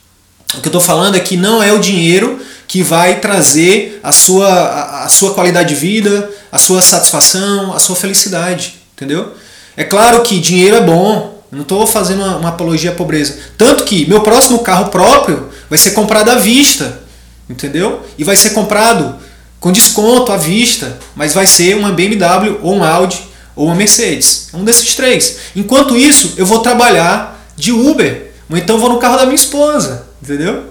[0.55, 2.39] O que eu tô falando é que não é o dinheiro
[2.71, 7.79] que vai trazer a sua, a, a sua qualidade de vida, a sua satisfação, a
[7.79, 9.33] sua felicidade, entendeu?
[9.75, 13.37] É claro que dinheiro é bom, não estou fazendo uma, uma, apologia à pobreza.
[13.57, 17.01] Tanto que meu próximo carro próprio vai ser comprado à vista,
[17.49, 18.05] entendeu?
[18.17, 19.17] E vai ser comprado
[19.59, 23.21] com desconto à vista, mas vai ser uma BMW ou um Audi
[23.53, 24.47] ou uma Mercedes.
[24.53, 25.39] Um desses três.
[25.57, 30.07] Enquanto isso, eu vou trabalhar de Uber, ou então vou no carro da minha esposa,
[30.23, 30.70] entendeu?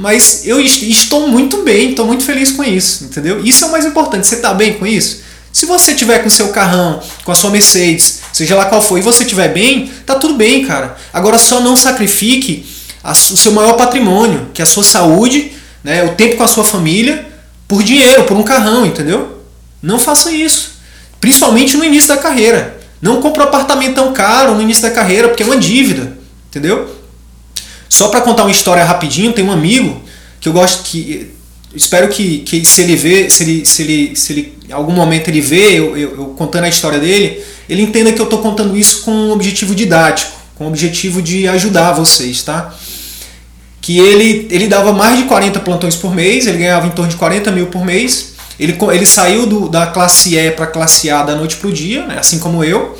[0.00, 3.44] Mas eu estou muito bem, estou muito feliz com isso, entendeu?
[3.44, 4.28] Isso é o mais importante.
[4.28, 5.22] Você está bem com isso?
[5.52, 9.02] Se você tiver com seu carrão, com a sua Mercedes, seja lá qual for, e
[9.02, 10.96] você estiver bem, tá tudo bem, cara.
[11.12, 12.64] Agora só não sacrifique
[13.02, 15.50] a, o seu maior patrimônio, que é a sua saúde,
[15.82, 17.26] né, o tempo com a sua família,
[17.66, 19.42] por dinheiro, por um carrão, entendeu?
[19.82, 20.74] Não faça isso.
[21.20, 22.78] Principalmente no início da carreira.
[23.02, 26.16] Não compre um apartamento tão caro no início da carreira, porque é uma dívida,
[26.48, 26.97] entendeu?
[27.88, 30.00] Só para contar uma história rapidinho, tem um amigo
[30.40, 31.30] que eu gosto que
[31.74, 35.28] espero que, que se ele vê, se ele, se ele, se ele em algum momento
[35.28, 38.76] ele vê eu, eu, eu contando a história dele, ele entenda que eu estou contando
[38.76, 42.74] isso com um objetivo didático, com o objetivo de ajudar vocês, tá?
[43.80, 47.16] Que ele, ele dava mais de 40 plantões por mês, ele ganhava em torno de
[47.16, 48.34] 40 mil por mês.
[48.58, 52.04] Ele, ele saiu do, da classe E para classe A da noite para o dia,
[52.06, 52.98] né, assim como eu.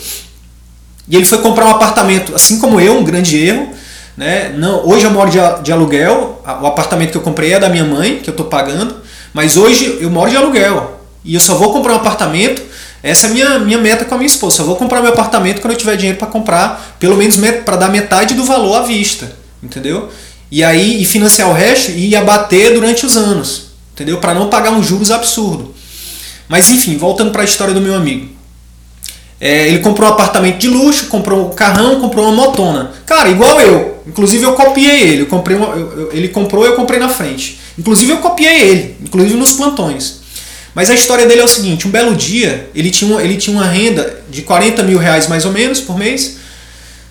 [1.08, 3.70] E ele foi comprar um apartamento, assim como eu, um grande erro.
[4.18, 4.52] Né?
[4.56, 7.84] Não, hoje eu moro de, de aluguel, o apartamento que eu comprei é da minha
[7.84, 8.96] mãe, que eu estou pagando,
[9.32, 11.00] mas hoje eu moro de aluguel.
[11.24, 12.62] E eu só vou comprar um apartamento
[13.02, 14.62] essa é a minha, minha meta com a minha esposa.
[14.62, 17.88] Eu vou comprar meu apartamento quando eu tiver dinheiro para comprar, pelo menos para dar
[17.88, 19.30] metade do valor à vista,
[19.62, 20.10] entendeu?
[20.50, 24.18] E aí e financiar o resto e abater durante os anos, entendeu?
[24.18, 25.74] Para não pagar uns juros absurdo.
[26.48, 28.36] Mas enfim, voltando para a história do meu amigo.
[29.40, 32.90] É, ele comprou um apartamento de luxo, comprou um carrão, comprou uma motona.
[33.06, 33.97] Cara, igual eu.
[34.08, 35.22] Inclusive eu copiei ele.
[35.22, 37.60] Eu comprei uma, eu, ele comprou eu comprei na frente.
[37.78, 40.20] Inclusive eu copiei ele, inclusive nos plantões.
[40.74, 43.66] Mas a história dele é o seguinte: um belo dia, ele tinha, ele tinha uma
[43.66, 46.38] renda de 40 mil reais mais ou menos por mês,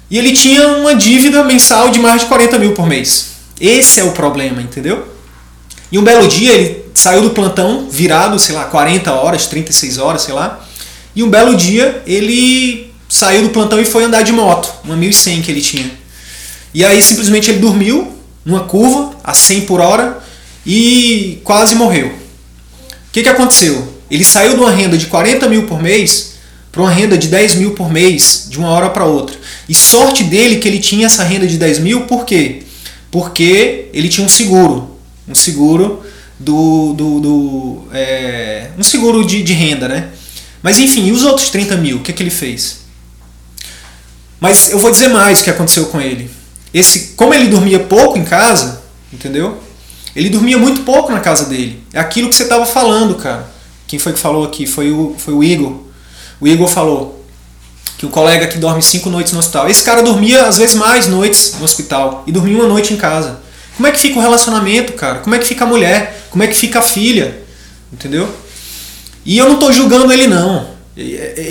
[0.09, 3.37] e ele tinha uma dívida mensal de mais de 40 mil por mês.
[3.59, 5.07] Esse é o problema, entendeu?
[5.91, 10.23] E um belo dia ele saiu do plantão, virado, sei lá, 40 horas, 36 horas,
[10.23, 10.65] sei lá.
[11.15, 15.41] E um belo dia ele saiu do plantão e foi andar de moto, uma 1100
[15.41, 15.91] que ele tinha.
[16.77, 18.13] E aí simplesmente ele dormiu
[18.45, 20.21] numa curva a 100 por hora
[20.65, 22.27] e quase morreu
[23.17, 23.95] que, que aconteceu?
[24.11, 26.33] Ele saiu de uma renda de 40 mil por mês
[26.71, 29.35] para uma renda de 10 mil por mês, de uma hora para outra.
[29.67, 32.61] E sorte dele que ele tinha essa renda de 10 mil, por quê?
[33.09, 34.99] Porque ele tinha um seguro.
[35.27, 36.03] Um seguro
[36.39, 36.93] do.
[36.93, 40.09] do, do é, um seguro de, de renda, né?
[40.61, 41.97] Mas enfim, e os outros 30 mil?
[41.97, 42.81] O que, que ele fez?
[44.39, 46.29] Mas eu vou dizer mais o que aconteceu com ele.
[46.73, 49.57] Esse, como ele dormia pouco em casa, entendeu?
[50.15, 51.83] Ele dormia muito pouco na casa dele.
[51.93, 53.49] É aquilo que você estava falando, cara.
[53.85, 54.65] Quem foi que falou aqui?
[54.65, 55.81] Foi o, foi o Igor.
[56.41, 57.23] O Igor falou
[57.97, 59.69] que o colega que dorme cinco noites no hospital.
[59.69, 63.39] Esse cara dormia às vezes mais noites no hospital e dormia uma noite em casa.
[63.75, 65.19] Como é que fica o relacionamento, cara?
[65.19, 66.27] Como é que fica a mulher?
[66.29, 67.39] Como é que fica a filha?
[67.91, 68.27] Entendeu?
[69.25, 70.67] E eu não estou julgando ele não.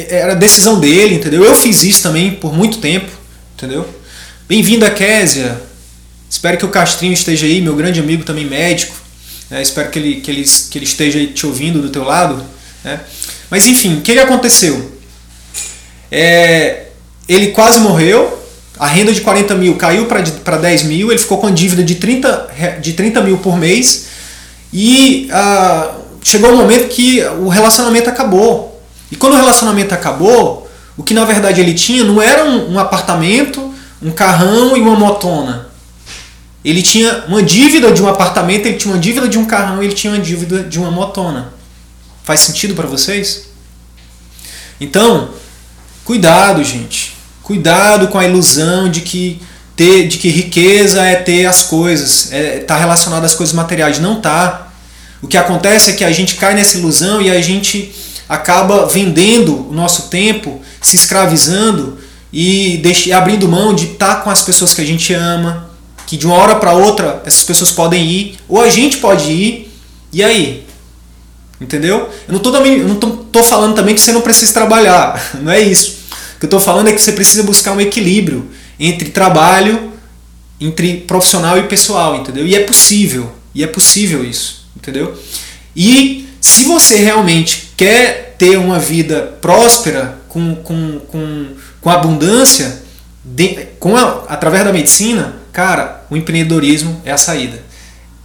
[0.09, 1.45] Era decisão dele, entendeu?
[1.45, 3.11] Eu fiz isso também por muito tempo,
[3.55, 3.89] entendeu?
[4.49, 5.61] Bem-vinda, Késia.
[6.31, 8.95] Espero que o Castrinho esteja aí, meu grande amigo também médico.
[9.51, 9.61] Né?
[9.61, 12.41] Espero que ele, que, ele, que ele esteja te ouvindo do teu lado.
[12.85, 13.01] Né?
[13.51, 14.93] Mas enfim, o que, que aconteceu?
[16.13, 16.85] É,
[17.29, 18.41] ele quase morreu,
[18.79, 21.97] a renda de 40 mil caiu para 10 mil, ele ficou com a dívida de
[21.97, 24.07] 30, de 30 mil por mês
[24.73, 28.81] e ah, chegou um momento que o relacionamento acabou.
[29.11, 32.79] E quando o relacionamento acabou, o que na verdade ele tinha não era um, um
[32.79, 35.69] apartamento, um carrão e uma motona.
[36.65, 39.95] Ele tinha uma dívida de um apartamento, ele tinha uma dívida de um carrão, ele
[39.95, 41.53] tinha uma dívida de uma motona.
[42.25, 43.47] Faz sentido para vocês?
[44.81, 45.31] Então,
[46.05, 47.15] cuidado, gente.
[47.43, 49.41] Cuidado com a ilusão de que
[49.77, 54.21] ter de que riqueza é ter as coisas, é tá relacionado às coisas materiais, não
[54.21, 54.73] tá.
[55.21, 57.95] O que acontece é que a gente cai nessa ilusão e a gente
[58.29, 61.99] acaba vendendo o nosso tempo, se escravizando
[62.33, 65.71] e deixa, abrindo mão de estar tá com as pessoas que a gente ama,
[66.07, 69.73] que de uma hora para outra essas pessoas podem ir, ou a gente pode ir,
[70.13, 70.65] e aí?
[71.61, 72.11] Entendeu?
[72.29, 75.51] Eu não, tô, eu não tô, tô falando também que você não precisa trabalhar, não
[75.51, 75.99] é isso.
[76.37, 79.93] O que eu estou falando é que você precisa buscar um equilíbrio entre trabalho,
[80.61, 82.47] entre profissional e pessoal, entendeu?
[82.47, 85.19] E é possível, e é possível isso, entendeu?
[85.75, 91.47] E se você realmente quer ter uma vida próspera, com, com, com,
[91.81, 92.83] com abundância,
[93.25, 97.65] de, com a, através da medicina, cara, o empreendedorismo é a saída.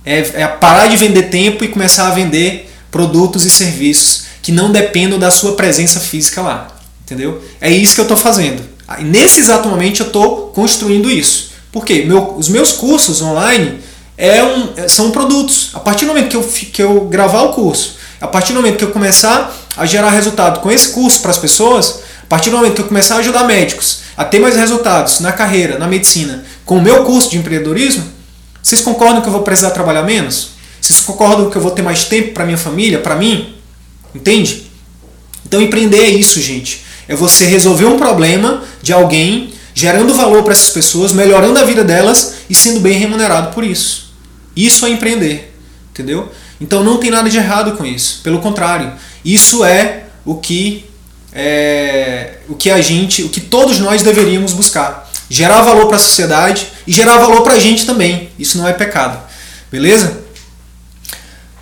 [0.04, 4.74] É, é parar de vender tempo e começar a vender produtos e serviços que não
[4.74, 6.67] dependam da sua presença física lá.
[7.06, 7.41] Entendeu?
[7.62, 8.62] É isso que eu estou fazendo.
[9.00, 11.52] Nesse exato momento eu estou construindo isso.
[11.71, 13.80] Porque meu, os meus cursos online
[14.17, 15.69] é um, é, são produtos.
[15.74, 18.78] A partir do momento que eu, que eu gravar o curso, a partir do momento
[18.78, 22.57] que eu começar a gerar resultado com esse curso para as pessoas, a partir do
[22.57, 26.43] momento que eu começar a ajudar médicos a ter mais resultados na carreira, na medicina,
[26.65, 28.03] com o meu curso de empreendedorismo,
[28.62, 30.51] vocês concordam que eu vou precisar trabalhar menos?
[30.79, 33.55] Vocês concordam que eu vou ter mais tempo para minha família, para mim?
[34.13, 34.69] Entende?
[35.45, 36.84] Então empreender é isso, gente.
[37.07, 41.84] É você resolver um problema de alguém, gerando valor para essas pessoas, melhorando a vida
[41.84, 44.13] delas e sendo bem remunerado por isso.
[44.55, 45.53] Isso é empreender,
[45.91, 46.31] entendeu?
[46.62, 48.21] Então não tem nada de errado com isso.
[48.24, 48.93] Pelo contrário,
[49.26, 50.86] isso é o que
[51.34, 55.10] é, o que a gente, o que todos nós deveríamos buscar.
[55.30, 58.30] Gerar valor para a sociedade e gerar valor para a gente também.
[58.38, 59.17] Isso não é pecado.
[59.71, 60.21] Beleza?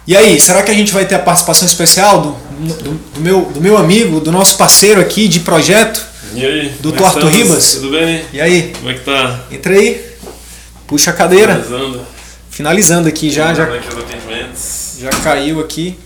[0.08, 2.32] E aí, será que a gente vai ter a participação especial do,
[2.66, 6.04] do, do meu, do meu amigo, do nosso parceiro aqui de projeto?
[6.34, 6.74] E aí?
[6.80, 7.76] Doutor Arthur Ribas?
[7.76, 8.26] Tudo bem?
[8.34, 8.74] E aí?
[8.80, 9.42] Como é que tá?
[9.52, 10.04] Entra aí.
[10.88, 11.62] Puxa a cadeira.
[11.62, 12.08] Finalizando.
[12.50, 13.54] Finalizando aqui já.
[13.54, 13.88] Já, aqui.
[15.00, 15.98] Já caiu aqui.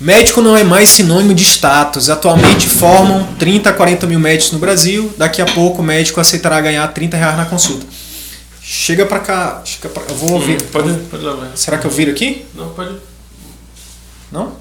[0.00, 2.10] Médico não é mais sinônimo de status.
[2.10, 5.12] Atualmente formam 30 a 40 mil médicos no Brasil.
[5.16, 7.86] Daqui a pouco o médico aceitará ganhar 30 reais na consulta.
[8.62, 9.62] Chega pra cá.
[9.64, 10.02] Chega pra...
[10.08, 10.60] Eu vou ouvir.
[10.62, 11.50] Hum, pode, pode lá, vai.
[11.54, 12.44] Será que eu viro aqui?
[12.54, 12.96] Não, pode.
[14.30, 14.56] Não?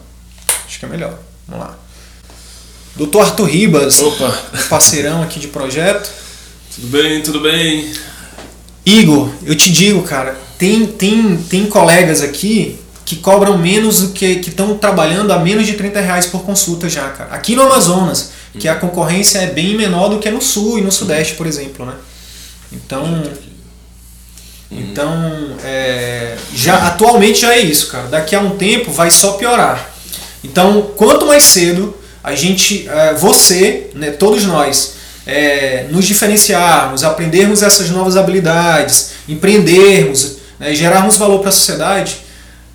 [0.65, 1.17] Acho que é melhor.
[1.47, 1.77] Vamos lá.
[2.95, 4.41] Doutor Arthur Ribas, Opa!
[4.69, 6.09] parceirão aqui de projeto.
[6.73, 7.93] Tudo bem, tudo bem.
[8.85, 14.37] Igor, eu te digo, cara, tem, tem, tem colegas aqui que cobram menos do que
[14.37, 17.35] que estão trabalhando a menos de 30 reais por consulta já, cara.
[17.35, 20.91] Aqui no Amazonas, que a concorrência é bem menor do que no sul e no
[20.91, 21.93] sudeste, por exemplo, né?
[22.71, 23.23] Então,
[24.71, 28.07] então é, já atualmente já é isso, cara.
[28.07, 29.91] Daqui a um tempo vai só piorar.
[30.43, 34.95] Então, quanto mais cedo a gente, é, você, né, todos nós,
[35.27, 42.17] é, nos diferenciarmos, aprendermos essas novas habilidades, empreendermos, né, gerarmos valor para a sociedade,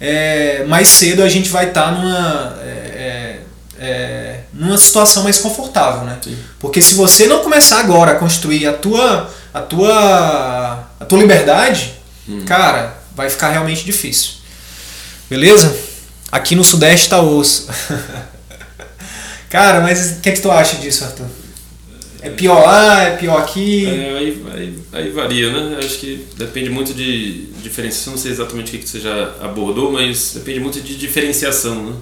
[0.00, 3.36] é, mais cedo a gente vai estar tá numa, é,
[3.78, 6.18] é, numa situação mais confortável, né?
[6.22, 6.36] Sim.
[6.58, 12.00] Porque se você não começar agora a construir a tua, a tua, a tua liberdade,
[12.30, 12.44] Hum.
[12.44, 14.34] cara, vai ficar realmente difícil.
[15.28, 15.76] Beleza?
[16.30, 17.68] Aqui no Sudeste tá osso.
[19.50, 21.26] cara, mas o que, é que tu acha disso, Arthur?
[22.22, 23.87] É pior lá, é pior aqui?
[23.87, 25.78] É, aí, aí, aí varia, né?
[25.78, 28.12] Acho que depende muito de diferenciação.
[28.12, 31.96] Não sei exatamente o que você já abordou, mas depende muito de diferenciação, né?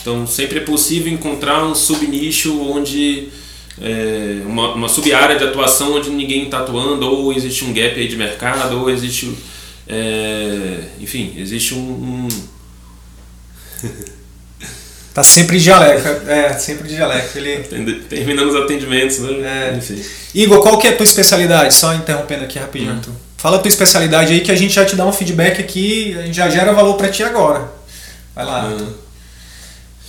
[0.00, 3.28] Então sempre é possível encontrar um subnicho onde
[3.80, 8.08] é, uma, uma sub-área de atuação onde ninguém está atuando, ou existe um gap aí
[8.08, 9.32] de mercado, ou existe.
[9.88, 12.26] é, enfim, existe um.
[12.26, 12.28] um
[15.12, 16.08] Tá sempre de jaleco.
[16.30, 17.36] É, sempre de jaleco.
[17.36, 17.58] Ele...
[18.08, 19.72] terminando os atendimentos, né?
[19.72, 19.76] É.
[19.76, 20.02] Enfim.
[20.34, 21.74] Igor, qual que é a tua especialidade?
[21.74, 23.12] Só interrompendo aqui rapidinho, Arthur.
[23.36, 26.22] Fala a tua especialidade aí que a gente já te dá um feedback aqui, a
[26.22, 27.72] gente já gera valor pra ti agora.
[28.34, 28.62] Vai lá.
[28.68, 28.86] Arthur.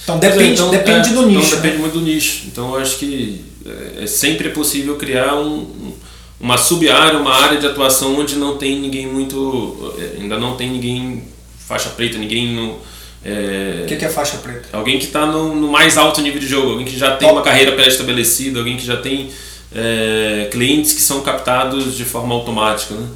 [0.04, 1.40] Então depende, Então, depende é, do nicho.
[1.48, 1.62] Então, né?
[1.62, 2.44] depende muito do nicho.
[2.48, 5.94] Então eu acho que é, é sempre é possível criar um, um-
[6.40, 9.94] uma sub-área, uma área de atuação onde não tem ninguém muito.
[10.00, 11.24] é, ainda não tem ninguém
[11.68, 12.80] faixa preta, ninguém no.
[13.24, 14.70] É, O que que é faixa preta?
[14.74, 17.34] Alguém que está no, no mais alto nível de jogo, alguém que já tem Top.
[17.34, 19.32] uma carreira pré-estabelecida, alguém que já tem
[19.74, 22.96] é, clientes que são captados de forma automática.
[22.96, 23.08] Né?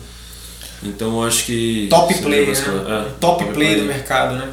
[0.83, 1.87] Então eu acho que.
[1.89, 3.07] Top seria player, né?
[3.07, 4.49] é, top play do mercado, né?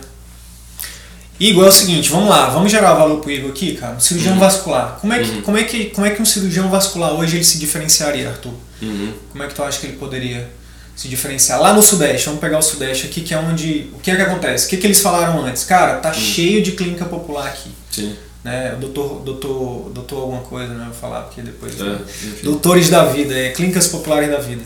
[1.39, 3.97] Igor, é o seguinte, vamos lá, vamos gerar valor pro Igor aqui, cara.
[3.97, 4.99] Um cirurgião vascular.
[5.01, 7.59] Como é, que, como, é que, como é que um cirurgião vascular hoje ele se
[7.59, 8.53] diferenciaria, Arthur?
[8.81, 9.13] Uhum.
[9.33, 10.49] Como é que tu acha que ele poderia
[10.95, 11.61] se diferenciar?
[11.61, 13.91] Lá no Sudeste, vamos pegar o Sudeste aqui, que é onde.
[13.93, 14.67] O que é que acontece?
[14.67, 15.65] O que, que eles falaram antes?
[15.65, 17.71] Cara, tá cheio de clínica popular aqui.
[17.91, 18.17] Sim.
[18.45, 18.77] né?
[18.81, 20.85] Doutor, doutor, doutor alguma coisa, né?
[20.87, 21.81] Vou falar porque depois.
[21.81, 22.01] É, né?
[22.43, 24.63] Doutores da vida, é, clínicas populares da vida.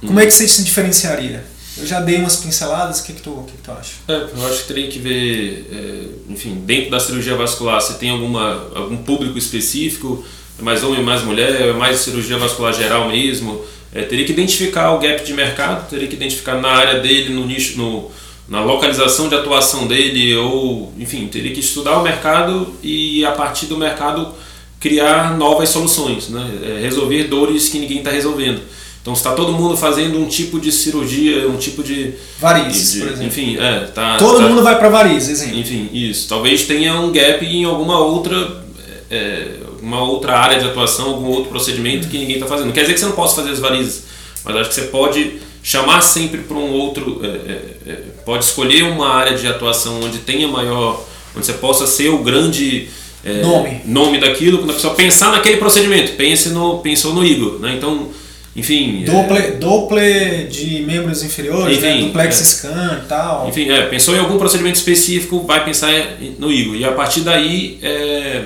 [0.00, 1.44] Como é que você se diferenciaria?
[1.76, 3.94] Eu já dei umas pinceladas, o que, que, tu, que, que tu acha?
[4.06, 8.10] É, eu acho que teria que ver, é, enfim, dentro da cirurgia vascular, se tem
[8.10, 10.24] alguma, algum público específico,
[10.58, 13.60] é mais homem, mais mulher, é mais cirurgia vascular geral mesmo.
[13.94, 17.46] É, teria que identificar o gap de mercado, teria que identificar na área dele, no
[17.46, 18.10] nicho, no,
[18.48, 23.66] na localização de atuação dele, ou, enfim, teria que estudar o mercado e a partir
[23.66, 24.34] do mercado
[24.80, 26.44] criar novas soluções, né?
[26.62, 28.60] É, resolver dores que ninguém está resolvendo.
[29.00, 32.14] Então, está todo mundo fazendo um tipo de cirurgia, um tipo de.
[32.40, 33.26] Varizes, de- por exemplo.
[33.26, 34.16] Enfim, é, tá.
[34.16, 35.58] Todo tá- mundo vai para varizes, exemplo.
[35.60, 36.28] Enfim, isso.
[36.28, 38.64] Talvez tenha um gap em alguma outra.
[39.10, 39.46] É,
[39.84, 42.66] uma outra área de atuação, algum outro procedimento que ninguém está fazendo.
[42.66, 44.04] Não quer dizer que você não possa fazer as varizes,
[44.44, 47.20] mas acho que você pode chamar sempre para um outro.
[47.22, 51.04] é, é, é, pode escolher uma área de atuação onde tenha maior.
[51.36, 52.88] onde você possa ser o grande.
[53.24, 53.80] é, Nome.
[53.84, 57.58] nome daquilo, quando a pessoa pensar naquele procedimento, pense no, pensou no Igor.
[57.58, 57.74] Né?
[57.76, 58.08] Então,
[58.56, 59.02] enfim.
[59.02, 61.96] é, Doppler, Doppler de membros inferiores, né?
[61.96, 62.44] Enfim, duplex é.
[62.44, 63.48] scan e tal.
[63.48, 65.90] Enfim, é, pensou em algum procedimento específico, vai pensar
[66.38, 66.76] no Igor.
[66.76, 68.44] E a partir daí, é, é,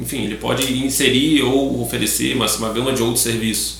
[0.00, 3.78] enfim, ele pode inserir ou oferecer uma, uma gama de outros serviços.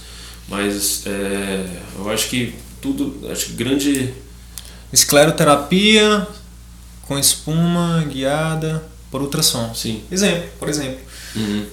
[0.48, 1.66] Mas é,
[1.98, 4.12] eu acho que tudo, acho que grande.
[4.92, 6.26] Escleroterapia
[7.06, 9.72] com espuma guiada por ultrassom.
[9.74, 10.02] Sim.
[10.10, 10.98] Exemplo, por exemplo.
[11.36, 11.64] Uhum.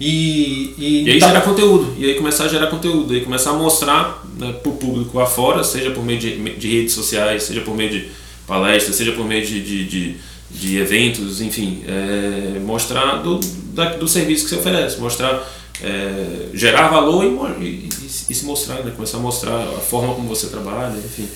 [0.00, 3.24] E, e, E aí tá- gerar conteúdo, e aí começar a gerar conteúdo, e aí
[3.24, 7.44] começar a mostrar né, para o público afora, seja por meio de, de redes sociais,
[7.44, 8.08] seja por meio de
[8.46, 10.16] palestras, seja por meio de, de, de,
[10.54, 13.38] de eventos, enfim, é, mostrar do,
[13.74, 15.42] da, do serviço que você oferece, mostrar,
[15.82, 17.88] é, gerar valor e, e, e-
[18.30, 21.28] e se mostrar, né, começar a mostrar a forma como você trabalha, enfim.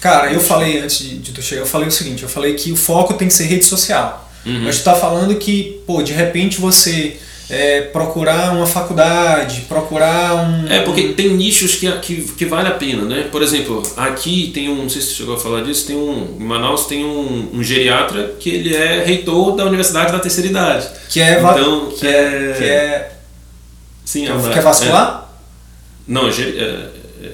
[0.00, 2.72] Cara, eu falei antes de, de tu chegar, eu falei o seguinte, eu falei que
[2.72, 4.30] o foco tem que ser rede social.
[4.44, 4.62] Uhum.
[4.64, 7.16] Mas tu tá falando que, pô, de repente você
[7.50, 10.66] é, procurar uma faculdade, procurar um.
[10.72, 13.28] É, porque tem nichos que, que, que vale a pena, né?
[13.30, 16.36] Por exemplo, aqui tem um, não sei se você chegou a falar disso, tem um,
[16.40, 20.88] em Manaus tem um, um geriatra que ele é reitor da Universidade da Terceira Idade.
[21.10, 23.12] Que é, Então, que é, que é,
[24.04, 25.34] Sim, que é, que é vascular?
[26.06, 26.88] Não, é, geri- é-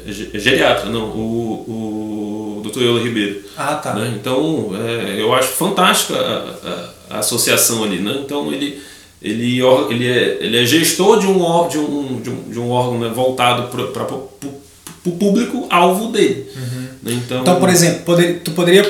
[0.08, 2.82] é ge- é geriatra, não, o, o Dr.
[2.82, 3.42] Euler Ribeiro.
[3.56, 3.94] Ah, tá.
[3.94, 4.12] né?
[4.14, 8.20] Então, é, eu acho fantástica a, a- a associação ali, né?
[8.24, 8.80] Então, ele,
[9.22, 9.60] ele,
[9.90, 13.08] ele, é, ele é gestor de um, de um, de um, de um órgão né,
[13.14, 16.46] voltado para o público alvo dele.
[17.02, 17.12] né?
[17.24, 18.82] Então, Então, por exemplo, poder, tu poderia,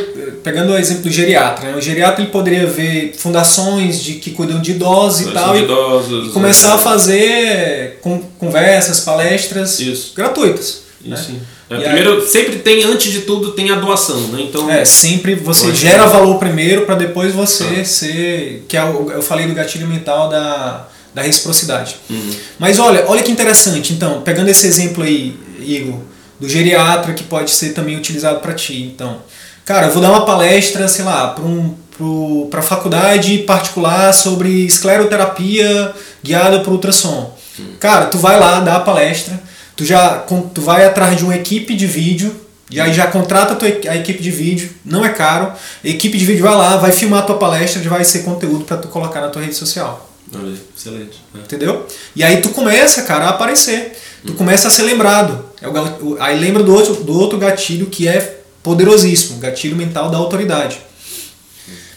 [0.43, 1.77] pegando o exemplo do geriatra, né?
[1.77, 6.29] o geriatra ele poderia ver fundações de que cuidam de idosos e tal, e, idosos,
[6.29, 10.13] e começar é, a fazer con- conversas, palestras Isso.
[10.17, 10.83] gratuitas.
[11.05, 11.15] né?
[11.15, 11.41] Isso, sim.
[11.71, 14.43] É, primeiro, sempre tem, antes de tudo, tem a doação, né?
[14.43, 17.85] Então, É, sempre você gera valor primeiro para depois você Ah.
[17.85, 18.65] ser.
[18.69, 21.97] Que é o, eu falei do gatilho mental da, da reciprocidade.
[22.11, 22.31] Uhum.
[22.59, 23.93] Mas olha, olha que interessante.
[23.93, 26.01] Então, pegando esse exemplo aí, Igor,
[26.41, 28.83] do geriatra que pode ser também utilizado para ti.
[28.93, 29.19] Então,
[29.65, 31.75] cara, eu vou dar uma palestra, sei lá, para um,
[32.51, 35.93] para faculdade particular sobre escleroterapia
[36.23, 37.37] guiada por ultrassom.
[37.79, 39.39] Cara, tu vai lá dar a palestra,
[39.81, 40.19] tu já
[40.55, 42.37] tu vai atrás de uma equipe de vídeo
[42.71, 45.53] e aí já contrata a, tua, a equipe de vídeo, não é caro.
[45.83, 48.65] A equipe de vídeo vai lá, vai filmar a tua palestra, já vai ser conteúdo
[48.67, 50.07] para tu colocar na tua rede social.
[50.35, 51.19] olha, excelente.
[51.33, 51.41] né?
[51.43, 51.87] Entendeu?
[52.15, 53.99] E aí tu começa, cara, a aparecer.
[54.27, 55.47] Tu começa a ser lembrado.
[55.63, 60.11] É o- aí lembra do outro, do outro gatilho que é poderosíssimo, o gatilho mental
[60.11, 60.79] da autoridade.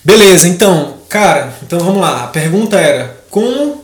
[0.03, 2.23] Beleza, então, cara, então vamos lá.
[2.23, 3.82] A pergunta era como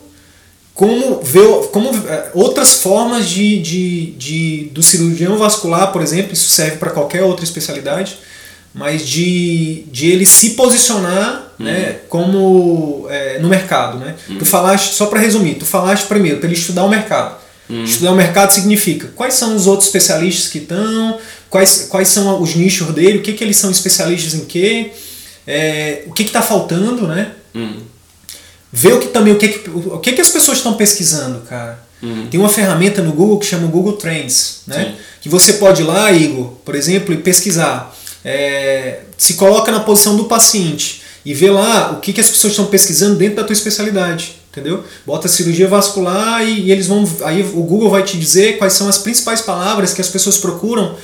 [0.80, 6.49] como ver como eh, outras formas de, de, de do cirurgião vascular, por exemplo, isso
[6.49, 8.17] serve para qualquer outra especialidade,
[8.73, 14.15] mas de, de ele se posicionar né, como eh, no mercado, né?
[14.39, 17.36] Tu falaste só para resumir, tu falaste primeiro para ele estudar o mercado.
[17.84, 21.19] Estudar o mercado significa quais são os outros especialistas que estão,
[21.49, 24.91] quais, quais são os nichos dele, o que, que eles são especialistas em quê,
[25.45, 27.34] eh, o que está faltando, né?
[28.72, 31.80] Ver o que também o que, que- o que, que as pessoas estão pesquisando, cara.
[32.01, 32.28] Uhum.
[32.30, 34.86] Tem uma ferramenta no Google que chama Google Trends, né?
[34.86, 34.95] Sim.
[35.22, 37.93] Que você pode ir lá, Igor, por exemplo, e pesquisar.
[38.24, 42.51] É, se coloca na posição do paciente e vê lá o que, que as pessoas
[42.53, 44.84] estão pesquisando dentro da tua especialidade, entendeu?
[45.05, 48.88] Bota cirurgia vascular e, e eles vão, aí o Google vai te dizer quais são
[48.88, 50.95] as principais palavras que as pessoas procuram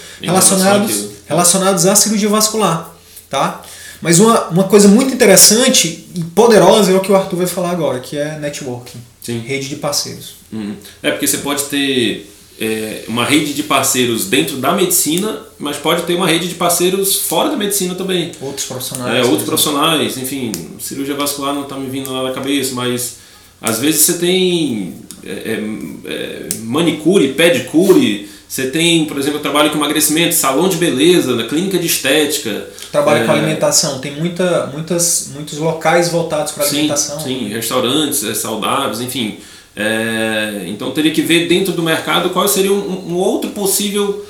[0.92, 1.12] àquilo.
[1.28, 2.94] relacionados à cirurgia vascular,
[3.30, 3.62] tá?
[4.02, 7.72] Mas uma, uma coisa muito interessante e poderosa é o que o Arthur vai falar
[7.72, 9.40] agora, que é networking, Sim.
[9.40, 10.36] rede de parceiros.
[10.52, 10.76] Uhum.
[11.02, 12.30] É porque você pode ter
[12.60, 17.22] é, uma rede de parceiros dentro da medicina, mas pode ter uma rede de parceiros
[17.22, 18.32] fora da medicina também.
[18.42, 19.16] Outros profissionais.
[19.16, 23.18] É, outros profissionais, enfim, cirurgia vascular não está me vindo lá na cabeça, mas
[23.62, 24.94] às vezes você tem
[25.26, 25.64] é, é,
[26.06, 31.78] é, manicure, pedicure, você tem, por exemplo, trabalho com emagrecimento, salão de beleza, na clínica
[31.78, 32.70] de estética.
[32.90, 37.20] Trabalho é, com alimentação, tem muita, muitas, muitos locais voltados para alimentação.
[37.20, 39.40] Sim, restaurantes é, saudáveis, enfim.
[39.76, 44.26] É, então teria que ver dentro do mercado qual seria um, um outro possível,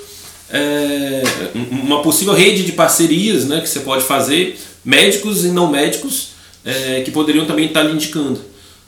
[0.50, 1.22] é,
[1.70, 6.30] uma possível rede de parcerias né, que você pode fazer, médicos e não médicos,
[6.66, 8.42] é, que poderiam também estar lhe indicando.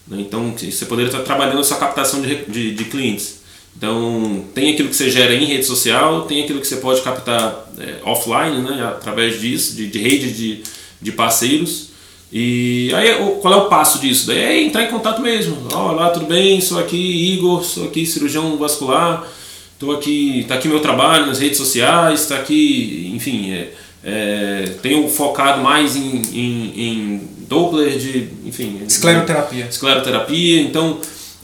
[0.08, 0.18] Né?
[0.22, 3.37] Então você poderia estar trabalhando a sua captação de, de, de, clientes.
[3.78, 7.70] Então tem aquilo que você gera em rede social, tem aquilo que você pode captar
[7.78, 10.64] é, offline, né, através disso, de, de rede de,
[11.00, 11.90] de parceiros.
[12.34, 14.28] E aí, qual é o passo disso?
[14.28, 15.56] Daí é entrar em contato mesmo.
[15.72, 16.60] Olá, tudo bem?
[16.60, 16.98] Sou aqui
[17.34, 19.26] Igor, sou aqui cirurgião vascular,
[19.74, 23.74] estou aqui, tá aqui meu trabalho nas redes sociais, está aqui, enfim, é,
[24.04, 29.68] é, tenho focado mais em, em, em Doppler de, enfim, escleroterapia.
[29.70, 31.00] Escleroterapia, então,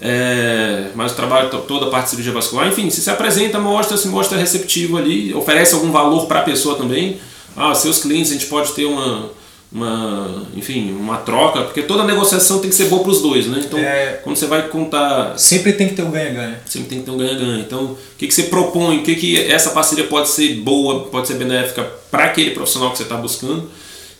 [0.05, 3.95] é, mas o trabalho toda a parte de cirurgia vascular, enfim, se se apresenta, mostra,
[3.95, 7.21] se mostra receptivo ali, oferece algum valor para a pessoa também.
[7.55, 9.29] Ah, seus clientes a gente pode ter uma
[9.71, 13.63] uma, enfim, uma troca, porque toda negociação tem que ser boa para os dois, né?
[13.65, 15.33] Então, é, quando você vai contar.
[15.35, 16.61] Sempre tem que ter um ganha-ganha.
[16.65, 17.59] Sempre tem que ter um ganha-ganha.
[17.59, 18.99] Então, o que, que você propõe?
[18.99, 21.81] O que, que essa parceria pode ser boa, pode ser benéfica
[22.11, 23.67] para aquele profissional que você está buscando?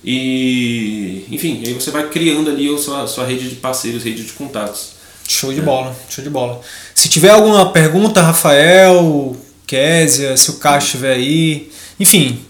[0.03, 4.33] E, enfim, aí você vai criando ali a sua, sua rede de parceiros, rede de
[4.33, 5.02] contatos.
[5.27, 5.63] Show de é.
[5.63, 6.61] bola, show de bola.
[6.93, 12.43] Se tiver alguma pergunta, Rafael, Késia, se o Cássio estiver aí, enfim,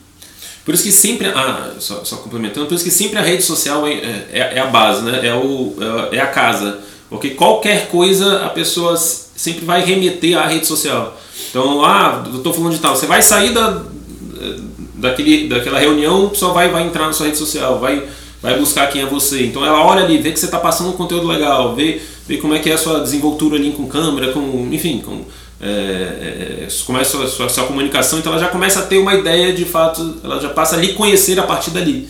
[0.65, 3.86] por isso que sempre, ah, só, só complementando, por isso que sempre a rede social
[3.86, 3.93] é,
[4.32, 5.19] é, é a base, né?
[5.28, 5.76] é, o,
[6.11, 6.80] é a casa.
[7.09, 11.19] Porque qualquer coisa a pessoa sempre vai remeter à rede social.
[11.49, 13.84] Então, ah, eu estou falando de tal, você vai sair da,
[14.95, 18.07] daquele, daquela reunião, só vai, vai entrar na sua rede social, vai,
[18.43, 19.45] vai buscar quem é você.
[19.45, 22.53] Então ela olha ali, vê que você está passando um conteúdo legal, vê, vê como
[22.53, 25.23] é que é a sua desenvoltura ali com câmera, com, enfim, com
[25.61, 29.53] é, é, começa a sua, sua, comunicação, então ela já começa a ter uma ideia
[29.53, 32.09] de fato, ela já passa a lhe conhecer a partir dali.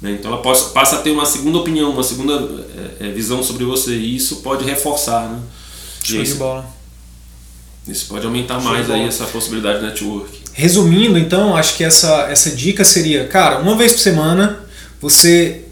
[0.00, 0.12] Né?
[0.12, 2.64] Então ela passa, passa a ter uma segunda opinião, uma segunda
[2.98, 5.28] é, é visão sobre você e isso pode reforçar.
[5.28, 5.38] Né?
[6.02, 6.66] Show de bola.
[7.86, 10.40] Isso pode aumentar Show mais aí essa possibilidade de network.
[10.54, 14.65] Resumindo, então, acho que essa, essa dica seria, cara, uma vez por semana
[15.00, 15.62] você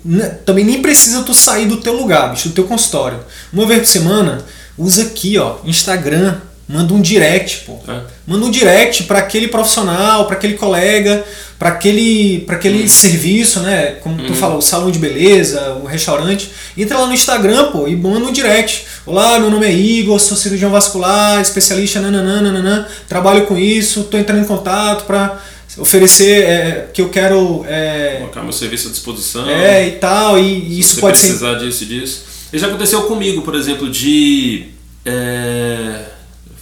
[0.45, 3.21] também nem precisa tu sair do teu lugar, bicho, do teu consultório.
[3.53, 4.45] Uma vez por semana,
[4.77, 7.79] usa aqui, ó, Instagram, Manda um direct, pô.
[7.87, 8.01] É.
[8.27, 11.23] Manda um direct para aquele profissional, para aquele colega,
[11.59, 12.89] para aquele, pra aquele uhum.
[12.89, 13.97] serviço, né?
[14.03, 14.27] Como uhum.
[14.27, 16.51] tu falou, o salão de beleza, o restaurante.
[16.77, 18.87] Entra lá no Instagram, pô, e manda um direct.
[19.05, 24.41] Olá, meu nome é Igor, sou cirurgião vascular, especialista, nananana, trabalho com isso, tô entrando
[24.41, 25.39] em contato para
[25.79, 30.79] oferecer é, que eu quero é, colocar meu serviço à disposição é e tal e,
[30.79, 31.67] isso pode precisar ser...
[31.67, 34.69] disso e disso e já aconteceu comigo por exemplo de
[35.05, 36.15] é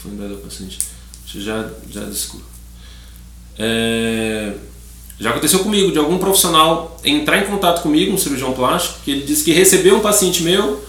[0.03, 0.79] foi paciente.
[1.27, 2.45] Já, já desculpa.
[3.59, 4.53] É,
[5.21, 9.23] já aconteceu comigo, de algum profissional entrar em contato comigo, um cirurgião plástico, que ele
[9.23, 10.85] disse que recebeu um paciente meu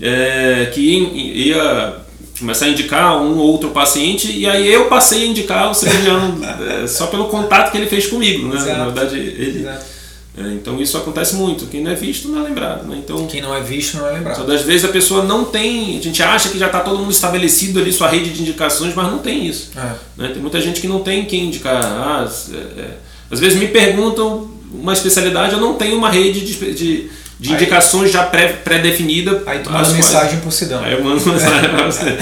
[0.00, 2.03] é, que ia, ia,
[2.38, 6.38] começar a indicar um ou outro paciente, e aí eu passei a indicar o cirurgião
[6.82, 8.48] é, só pelo contato que ele fez comigo.
[8.48, 8.60] Né?
[8.60, 9.60] Na verdade, ele.
[9.60, 9.94] Exato
[10.36, 11.66] é, então isso acontece muito.
[11.66, 12.88] Quem não é visto não é lembrado.
[12.88, 13.00] Né?
[13.02, 14.44] Então, Quem não é visto não é lembrado.
[14.44, 15.96] Das vezes a pessoa não tem.
[15.96, 19.10] A gente acha que já está todo mundo estabelecido ali sua rede de indicações, mas
[19.10, 19.70] não tem isso.
[19.76, 19.94] É.
[20.16, 20.30] Né?
[20.32, 21.84] Tem muita gente que não tem quem indicar.
[21.84, 22.90] Ah, é, é.
[23.30, 28.12] às vezes me perguntam uma especialidade, eu não tenho uma rede de, de, de indicações
[28.12, 29.36] já pré-definida.
[29.36, 30.82] Pré aí tu manda mensagem para o Sidão.
[30.84, 32.16] Aí eu mando mensagem para você.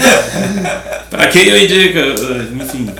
[1.09, 1.99] para quem eu indico?
[2.61, 2.93] Enfim.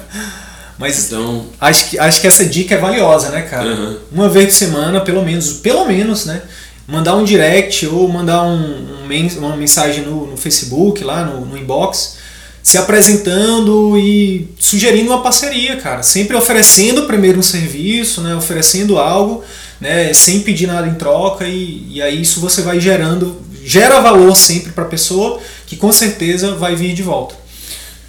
[0.78, 1.46] Mas então...
[1.60, 3.68] acho, que, acho que essa dica é valiosa, né, cara?
[3.68, 3.98] Uhum.
[4.12, 6.42] Uma vez por semana, pelo menos, pelo menos, né?
[6.88, 11.58] Mandar um direct ou mandar um, um uma mensagem no, no Facebook, lá no, no
[11.58, 12.18] inbox,
[12.64, 16.02] se apresentando e sugerindo uma parceria, cara.
[16.02, 18.34] Sempre oferecendo primeiro um serviço, né?
[18.36, 19.44] Oferecendo algo,
[19.82, 20.14] né?
[20.14, 23.36] Sem pedir nada em troca e, e aí isso você vai gerando,
[23.66, 27.36] gera valor sempre para a pessoa que com certeza vai vir de volta.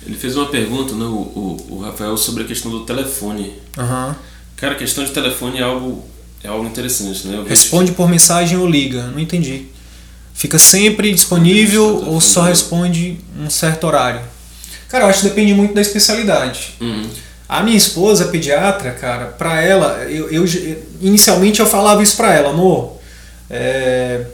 [0.07, 3.55] Ele fez uma pergunta, né, o, o, o Rafael, sobre a questão do telefone.
[3.77, 4.15] Uhum.
[4.55, 6.05] Cara, a questão de telefone é algo,
[6.45, 7.43] é algo interessante, né?
[7.49, 9.67] Responde por mensagem ou liga, não entendi.
[10.35, 14.34] Fica sempre disponível ou só responde um certo horário?
[14.89, 16.75] Cara, eu acho que depende muito da especialidade.
[16.81, 17.09] Uhum.
[17.49, 20.45] A minha esposa, pediatra, cara, pra ela, eu, eu
[21.01, 22.99] inicialmente eu falava isso pra ela, amor,
[23.51, 24.25] é,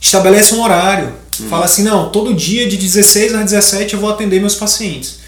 [0.00, 1.48] estabelece um horário Hum.
[1.48, 5.18] Fala assim, não, todo dia de 16 a 17 eu vou atender meus pacientes.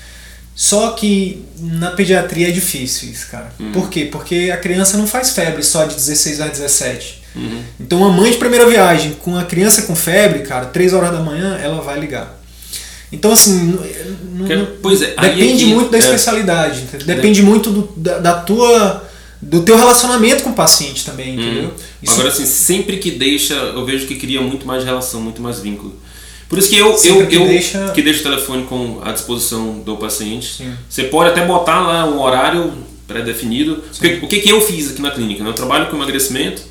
[0.55, 3.51] Só que na pediatria é difícil isso, cara.
[3.59, 3.73] Uhum.
[3.73, 4.09] Por quê?
[4.11, 7.23] Porque a criança não faz febre só de 16 a 17.
[7.35, 7.63] Uhum.
[7.79, 11.21] Então, uma mãe de primeira viagem com a criança com febre, cara, 3 horas da
[11.21, 12.40] manhã, ela vai ligar.
[13.13, 13.77] Então, assim,
[14.47, 16.01] Que- pois é, depende é que- muito da é.
[16.01, 17.07] especialidade, entendeu?
[17.07, 19.09] depende muito do, da, da tua
[19.43, 21.73] do teu relacionamento com o paciente também, entendeu?
[22.03, 25.59] Isso- Agora, assim, sempre que deixa, eu vejo que cria muito mais relação, muito mais
[25.61, 25.95] vínculo.
[26.49, 29.13] Por isso que eu, Sempre eu, que eu deixa- que deixo o telefone com à
[29.13, 30.55] disposição do paciente.
[30.59, 30.73] Sim.
[30.89, 32.73] Você pode até botar lá um horário
[33.09, 33.83] pré-definido.
[33.99, 35.43] Porque- O que, que eu fiz aqui na clínica?
[35.43, 35.49] né?
[35.51, 36.63] Eu trabalho com emagrecimento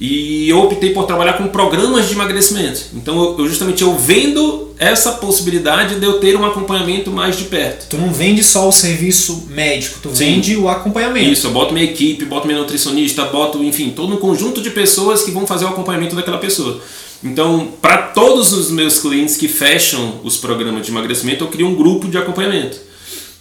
[0.00, 2.86] e eu optei por trabalhar com programas de emagrecimento.
[2.94, 7.86] Então, eu, justamente eu vendo essa possibilidade de eu ter um acompanhamento mais de perto.
[7.88, 10.24] Tu não vende só o serviço médico, tu Sim.
[10.24, 11.30] vende o acompanhamento.
[11.30, 15.22] Isso, eu boto minha equipe, boto minha nutricionista, boto, enfim, todo um conjunto de pessoas
[15.22, 16.80] que vão fazer o acompanhamento daquela pessoa.
[17.22, 21.76] Então, para todos os meus clientes que fecham os programas de emagrecimento, eu crio um
[21.76, 22.76] grupo de acompanhamento.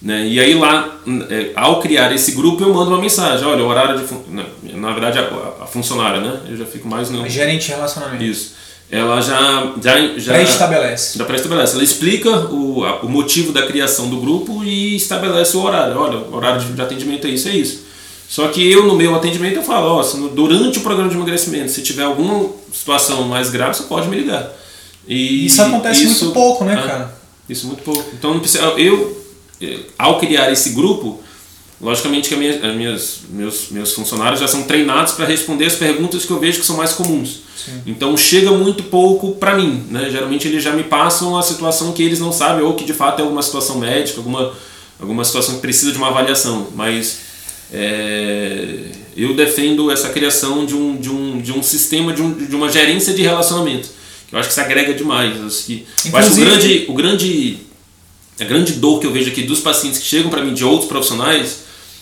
[0.02, 0.26] Né?
[0.28, 0.98] E aí lá,
[1.30, 3.46] é, ao criar esse grupo, eu mando uma mensagem.
[3.46, 4.06] Olha, o horário de...
[4.06, 4.44] fun- Na,
[4.74, 6.40] na verdade, a, a funcionária, né?
[6.50, 7.28] Eu já fico mais no...
[7.30, 8.24] Gerente de relacionamento.
[8.24, 8.54] Isso.
[8.90, 9.74] Ela já...
[9.82, 11.18] já, já Pré-estabelece.
[11.20, 11.76] já pré-estabelece.
[11.76, 15.96] Ela explica o, o motivo da criação do grupo e estabelece o horário.
[15.98, 17.86] Olha, o horário de, atendimento é isso, é isso.
[18.28, 21.82] Só que eu, no meu atendimento, eu falo, ó, durante o programa de emagrecimento, se
[21.84, 24.52] tiver alguma situação mais grave, você pode me ligar.
[25.08, 27.14] E Isso acontece muito pouco, né, é, cara?
[27.50, 28.04] Isso muito pouco.
[28.14, 29.21] Então, não precisa, eu,
[29.98, 31.22] ao criar esse grupo,
[31.80, 36.26] logicamente que minha, as minhas, meus, meus funcionários já são treinados para responder as perguntas
[36.26, 37.42] que eu vejo que são mais comuns.
[37.86, 40.10] Então chega muito pouco para mim, né?
[40.10, 43.20] Geralmente eles já me passam a situação que eles não sabem ou que de fato
[43.20, 44.54] é alguma situação médica, alguma
[45.02, 47.20] alguma situação que precisa de uma avaliação, mas
[47.74, 52.56] é, eu defendo essa criação de um, de um, de um sistema, de, um, de
[52.56, 53.90] uma gerência de relacionamento,
[54.30, 55.36] que eu acho que se agrega demais.
[55.38, 57.58] Eu acho que, eu acho que o grande, o grande,
[58.44, 60.88] a grande dor que eu vejo aqui dos pacientes que chegam para mim de outros
[60.90, 61.60] profissionais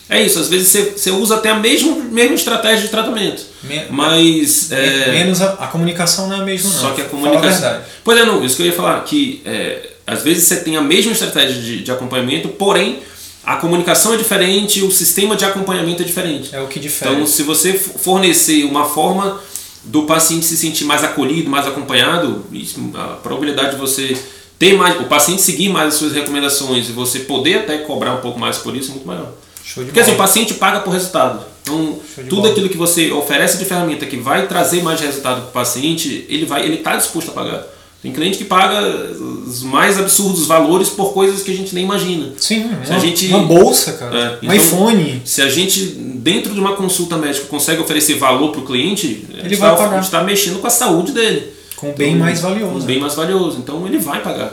[0.08, 3.84] é isso, às vezes você, você usa até a mesma, mesma estratégia de tratamento, Me-
[3.90, 4.72] mas...
[4.72, 6.80] é, Menos a, a comunicação não é a mesma, não.
[6.80, 7.60] só que a comunicação.
[7.60, 7.84] verdade.
[8.02, 10.80] Pois é, não, isso que eu ia falar, que é, às vezes você tem a
[10.82, 12.98] mesma estratégia de, de acompanhamento, porém
[13.44, 16.50] a comunicação é diferente, o sistema de acompanhamento é diferente.
[16.52, 17.12] É o que difere.
[17.12, 19.40] Então, se você fornecer uma forma
[19.84, 24.16] do paciente se sentir mais acolhido, mais acompanhado, isso, a probabilidade de você
[24.60, 28.18] ter mais, o paciente seguir mais as suas recomendações e você poder até cobrar um
[28.20, 29.32] pouco mais por isso é muito maior.
[29.64, 31.42] Show de Porque assim, o paciente paga por resultado.
[31.62, 31.98] Então,
[32.28, 32.50] tudo bola.
[32.50, 36.44] aquilo que você oferece de ferramenta que vai trazer mais resultado para o paciente, ele
[36.44, 37.64] vai, ele está disposto a pagar.
[38.02, 38.80] Tem cliente que paga
[39.46, 42.32] os mais absurdos valores por coisas que a gente nem imagina.
[42.38, 44.18] Sim, Se uma, a gente- uma bolsa, cara.
[44.18, 45.22] É, um então- iPhone.
[45.24, 45.80] Se a gente,
[46.16, 50.04] dentro de uma consulta médica, consegue oferecer valor para o cliente, Ele tá- a gente
[50.04, 51.59] está mexendo com a saúde dele.
[51.80, 52.76] Com um bem Então, mais valioso.
[52.84, 53.58] Um bem mais valioso.
[53.58, 54.52] Então ele vai pagar.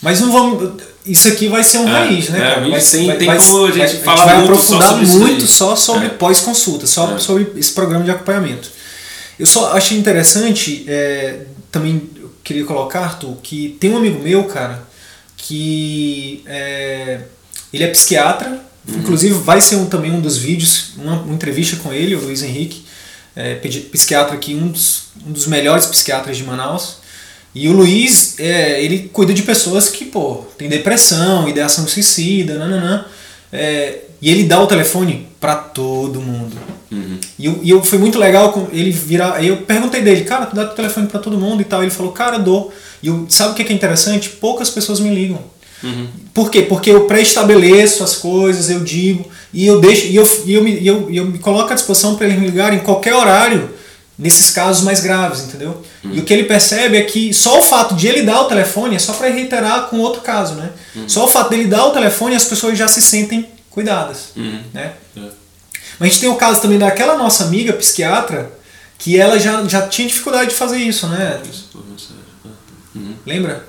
[0.00, 0.82] Mas não vamos.
[1.04, 2.60] Isso aqui vai ser um É, raiz, né, é, cara?
[2.60, 4.52] a gente Vai- tem- vai- tem vai- como a gente vai- falar vai muito só
[4.76, 6.10] aprofundar sobre isso muito só sobre É.
[6.10, 7.18] pós-consulta, só É.
[7.18, 8.70] sobre esse programa de acompanhamento.
[9.38, 11.40] Eu só achei interessante, é,
[11.72, 12.02] também
[12.44, 14.82] queria colocar, Arthur, que tem um amigo meu, cara,
[15.36, 17.20] que é,
[17.72, 18.98] ele é psiquiatra, Uhum.
[19.00, 22.42] inclusive vai ser um, também um dos vídeos, uma, uma entrevista com ele, o Luiz
[22.42, 22.84] Henrique,
[23.38, 26.96] é, psiquiatra aqui, um dos, um dos melhores psiquiatras de Manaus.
[27.54, 33.04] E o Luiz, é, ele cuida de pessoas que, pô, tem depressão, ideação suicida, nananã.
[33.52, 36.56] É, e ele dá o telefone pra todo mundo.
[37.38, 39.42] E, eu, e eu, foi muito legal com ele virar.
[39.44, 41.82] Eu perguntei dele, cara, tu dá o telefone pra todo mundo e tal.
[41.82, 42.72] Ele falou, cara, dou.
[43.00, 44.30] E eu, sabe o que é interessante?
[44.30, 45.38] Poucas pessoas me ligam.
[46.34, 46.62] Por quê?
[46.62, 50.78] Porque eu pré-estabeleço as coisas, eu digo, e eu deixo, e eu, e eu, me,
[50.78, 53.70] e eu, e eu me coloco à disposição para eles me ligarem em qualquer horário,
[54.18, 55.80] nesses casos mais graves, entendeu?
[56.04, 58.96] E o que ele percebe é que só o fato de ele dar o telefone
[58.96, 60.70] é só para reiterar com outro caso, né?
[61.06, 64.94] Só o fato dele dar o telefone as pessoas já se sentem cuidadas, né?
[65.16, 65.20] É.
[66.00, 68.50] Mas a gente tem o caso também daquela nossa amiga psiquiatra
[68.98, 71.40] que ela já, já tinha dificuldade de fazer isso, né?
[71.48, 72.18] Isso, por mensagem.
[73.24, 73.67] Lembra?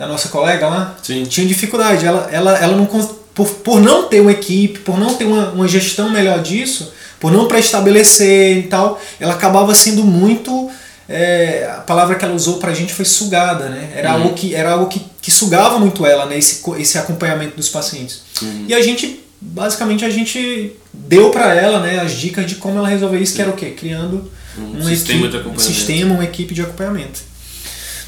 [0.00, 0.96] Da nossa colega lá?
[1.02, 1.24] Sim.
[1.24, 2.06] Tinha dificuldade.
[2.06, 2.86] Ela, ela, ela não
[3.34, 6.90] por, por não ter uma equipe, por não ter uma, uma gestão melhor disso,
[7.20, 10.70] por não pré-estabelecer e tal, ela acabava sendo muito.
[11.06, 13.92] é, a palavra que ela usou pra gente foi sugada, né?
[13.94, 16.38] Era algo, que, era algo que, que sugava muito ela, né?
[16.38, 18.22] Esse, esse acompanhamento dos pacientes.
[18.66, 22.88] E a gente, basicamente, a gente deu pra ela né, as dicas de como ela
[22.88, 23.72] resolver isso, que era o quê?
[23.72, 27.20] Criando Um uma sistema equipe, de um sistema, uma equipe de acompanhamento.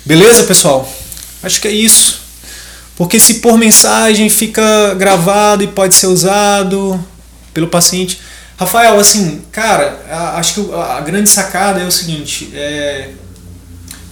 [0.07, 0.90] Beleza, pessoal?
[1.43, 2.20] Acho que é isso.
[2.97, 7.03] Porque se por mensagem fica gravado e pode ser usado
[7.53, 8.20] pelo paciente.
[8.57, 9.99] Rafael, assim, cara,
[10.36, 13.09] acho que a a grande sacada é o seguinte, é,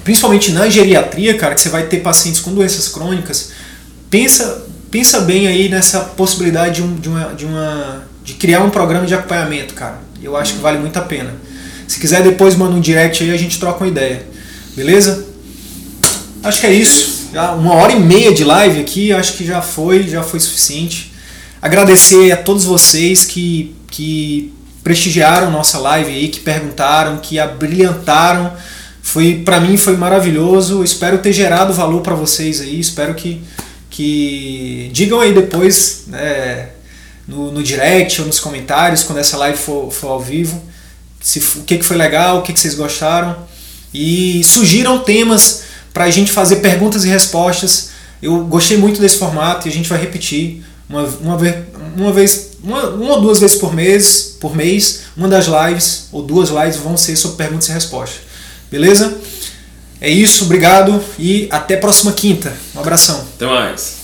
[0.03, 3.53] principalmente na geriatria, cara, que você vai ter pacientes com doenças crônicas,
[4.09, 8.71] pensa, pensa bem aí nessa possibilidade de, um, de, uma, de, uma, de criar um
[8.71, 10.01] programa de acompanhamento, cara.
[10.23, 11.35] Eu acho que vale muito a pena.
[11.87, 14.27] Se quiser depois manda um direct aí, a gente troca uma ideia.
[14.75, 15.27] Beleza?
[16.43, 17.20] Acho que é isso.
[17.33, 21.13] Já uma hora e meia de live aqui, acho que já foi, já foi suficiente.
[21.63, 24.53] Agradecer a todos vocês que, que
[24.83, 28.53] prestigiaram nossa live aí, que perguntaram, que abrilhantaram.
[29.03, 30.83] Foi para mim foi maravilhoso.
[30.83, 32.81] Espero ter gerado valor para vocês aí.
[32.81, 33.43] Espero que
[33.91, 36.69] que digam aí depois né,
[37.27, 40.63] no, no direct ou nos comentários quando essa live for, for ao vivo
[41.21, 43.37] se, o que, que foi legal, o que, que vocês gostaram
[43.93, 47.91] e sugiram temas para a gente fazer perguntas e respostas.
[48.23, 51.57] Eu gostei muito desse formato e a gente vai repetir uma, uma, vez,
[51.97, 56.23] uma vez uma, uma ou duas vezes por mês, por mês, uma das lives ou
[56.23, 58.21] duas lives vão ser sobre perguntas e respostas.
[58.71, 59.19] Beleza?
[60.01, 62.57] É isso, obrigado e até próxima quinta.
[62.75, 63.27] Um abração.
[63.35, 63.97] Até mais.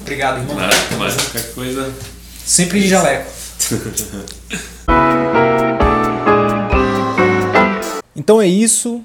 [0.00, 0.56] Obrigado, irmão.
[0.56, 1.14] Nada, até mais.
[1.14, 1.92] Qualquer coisa.
[2.44, 3.30] Sempre de jaleco.
[8.16, 9.04] então é isso.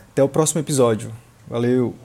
[0.11, 1.11] Até o próximo episódio.
[1.47, 1.95] Valeu!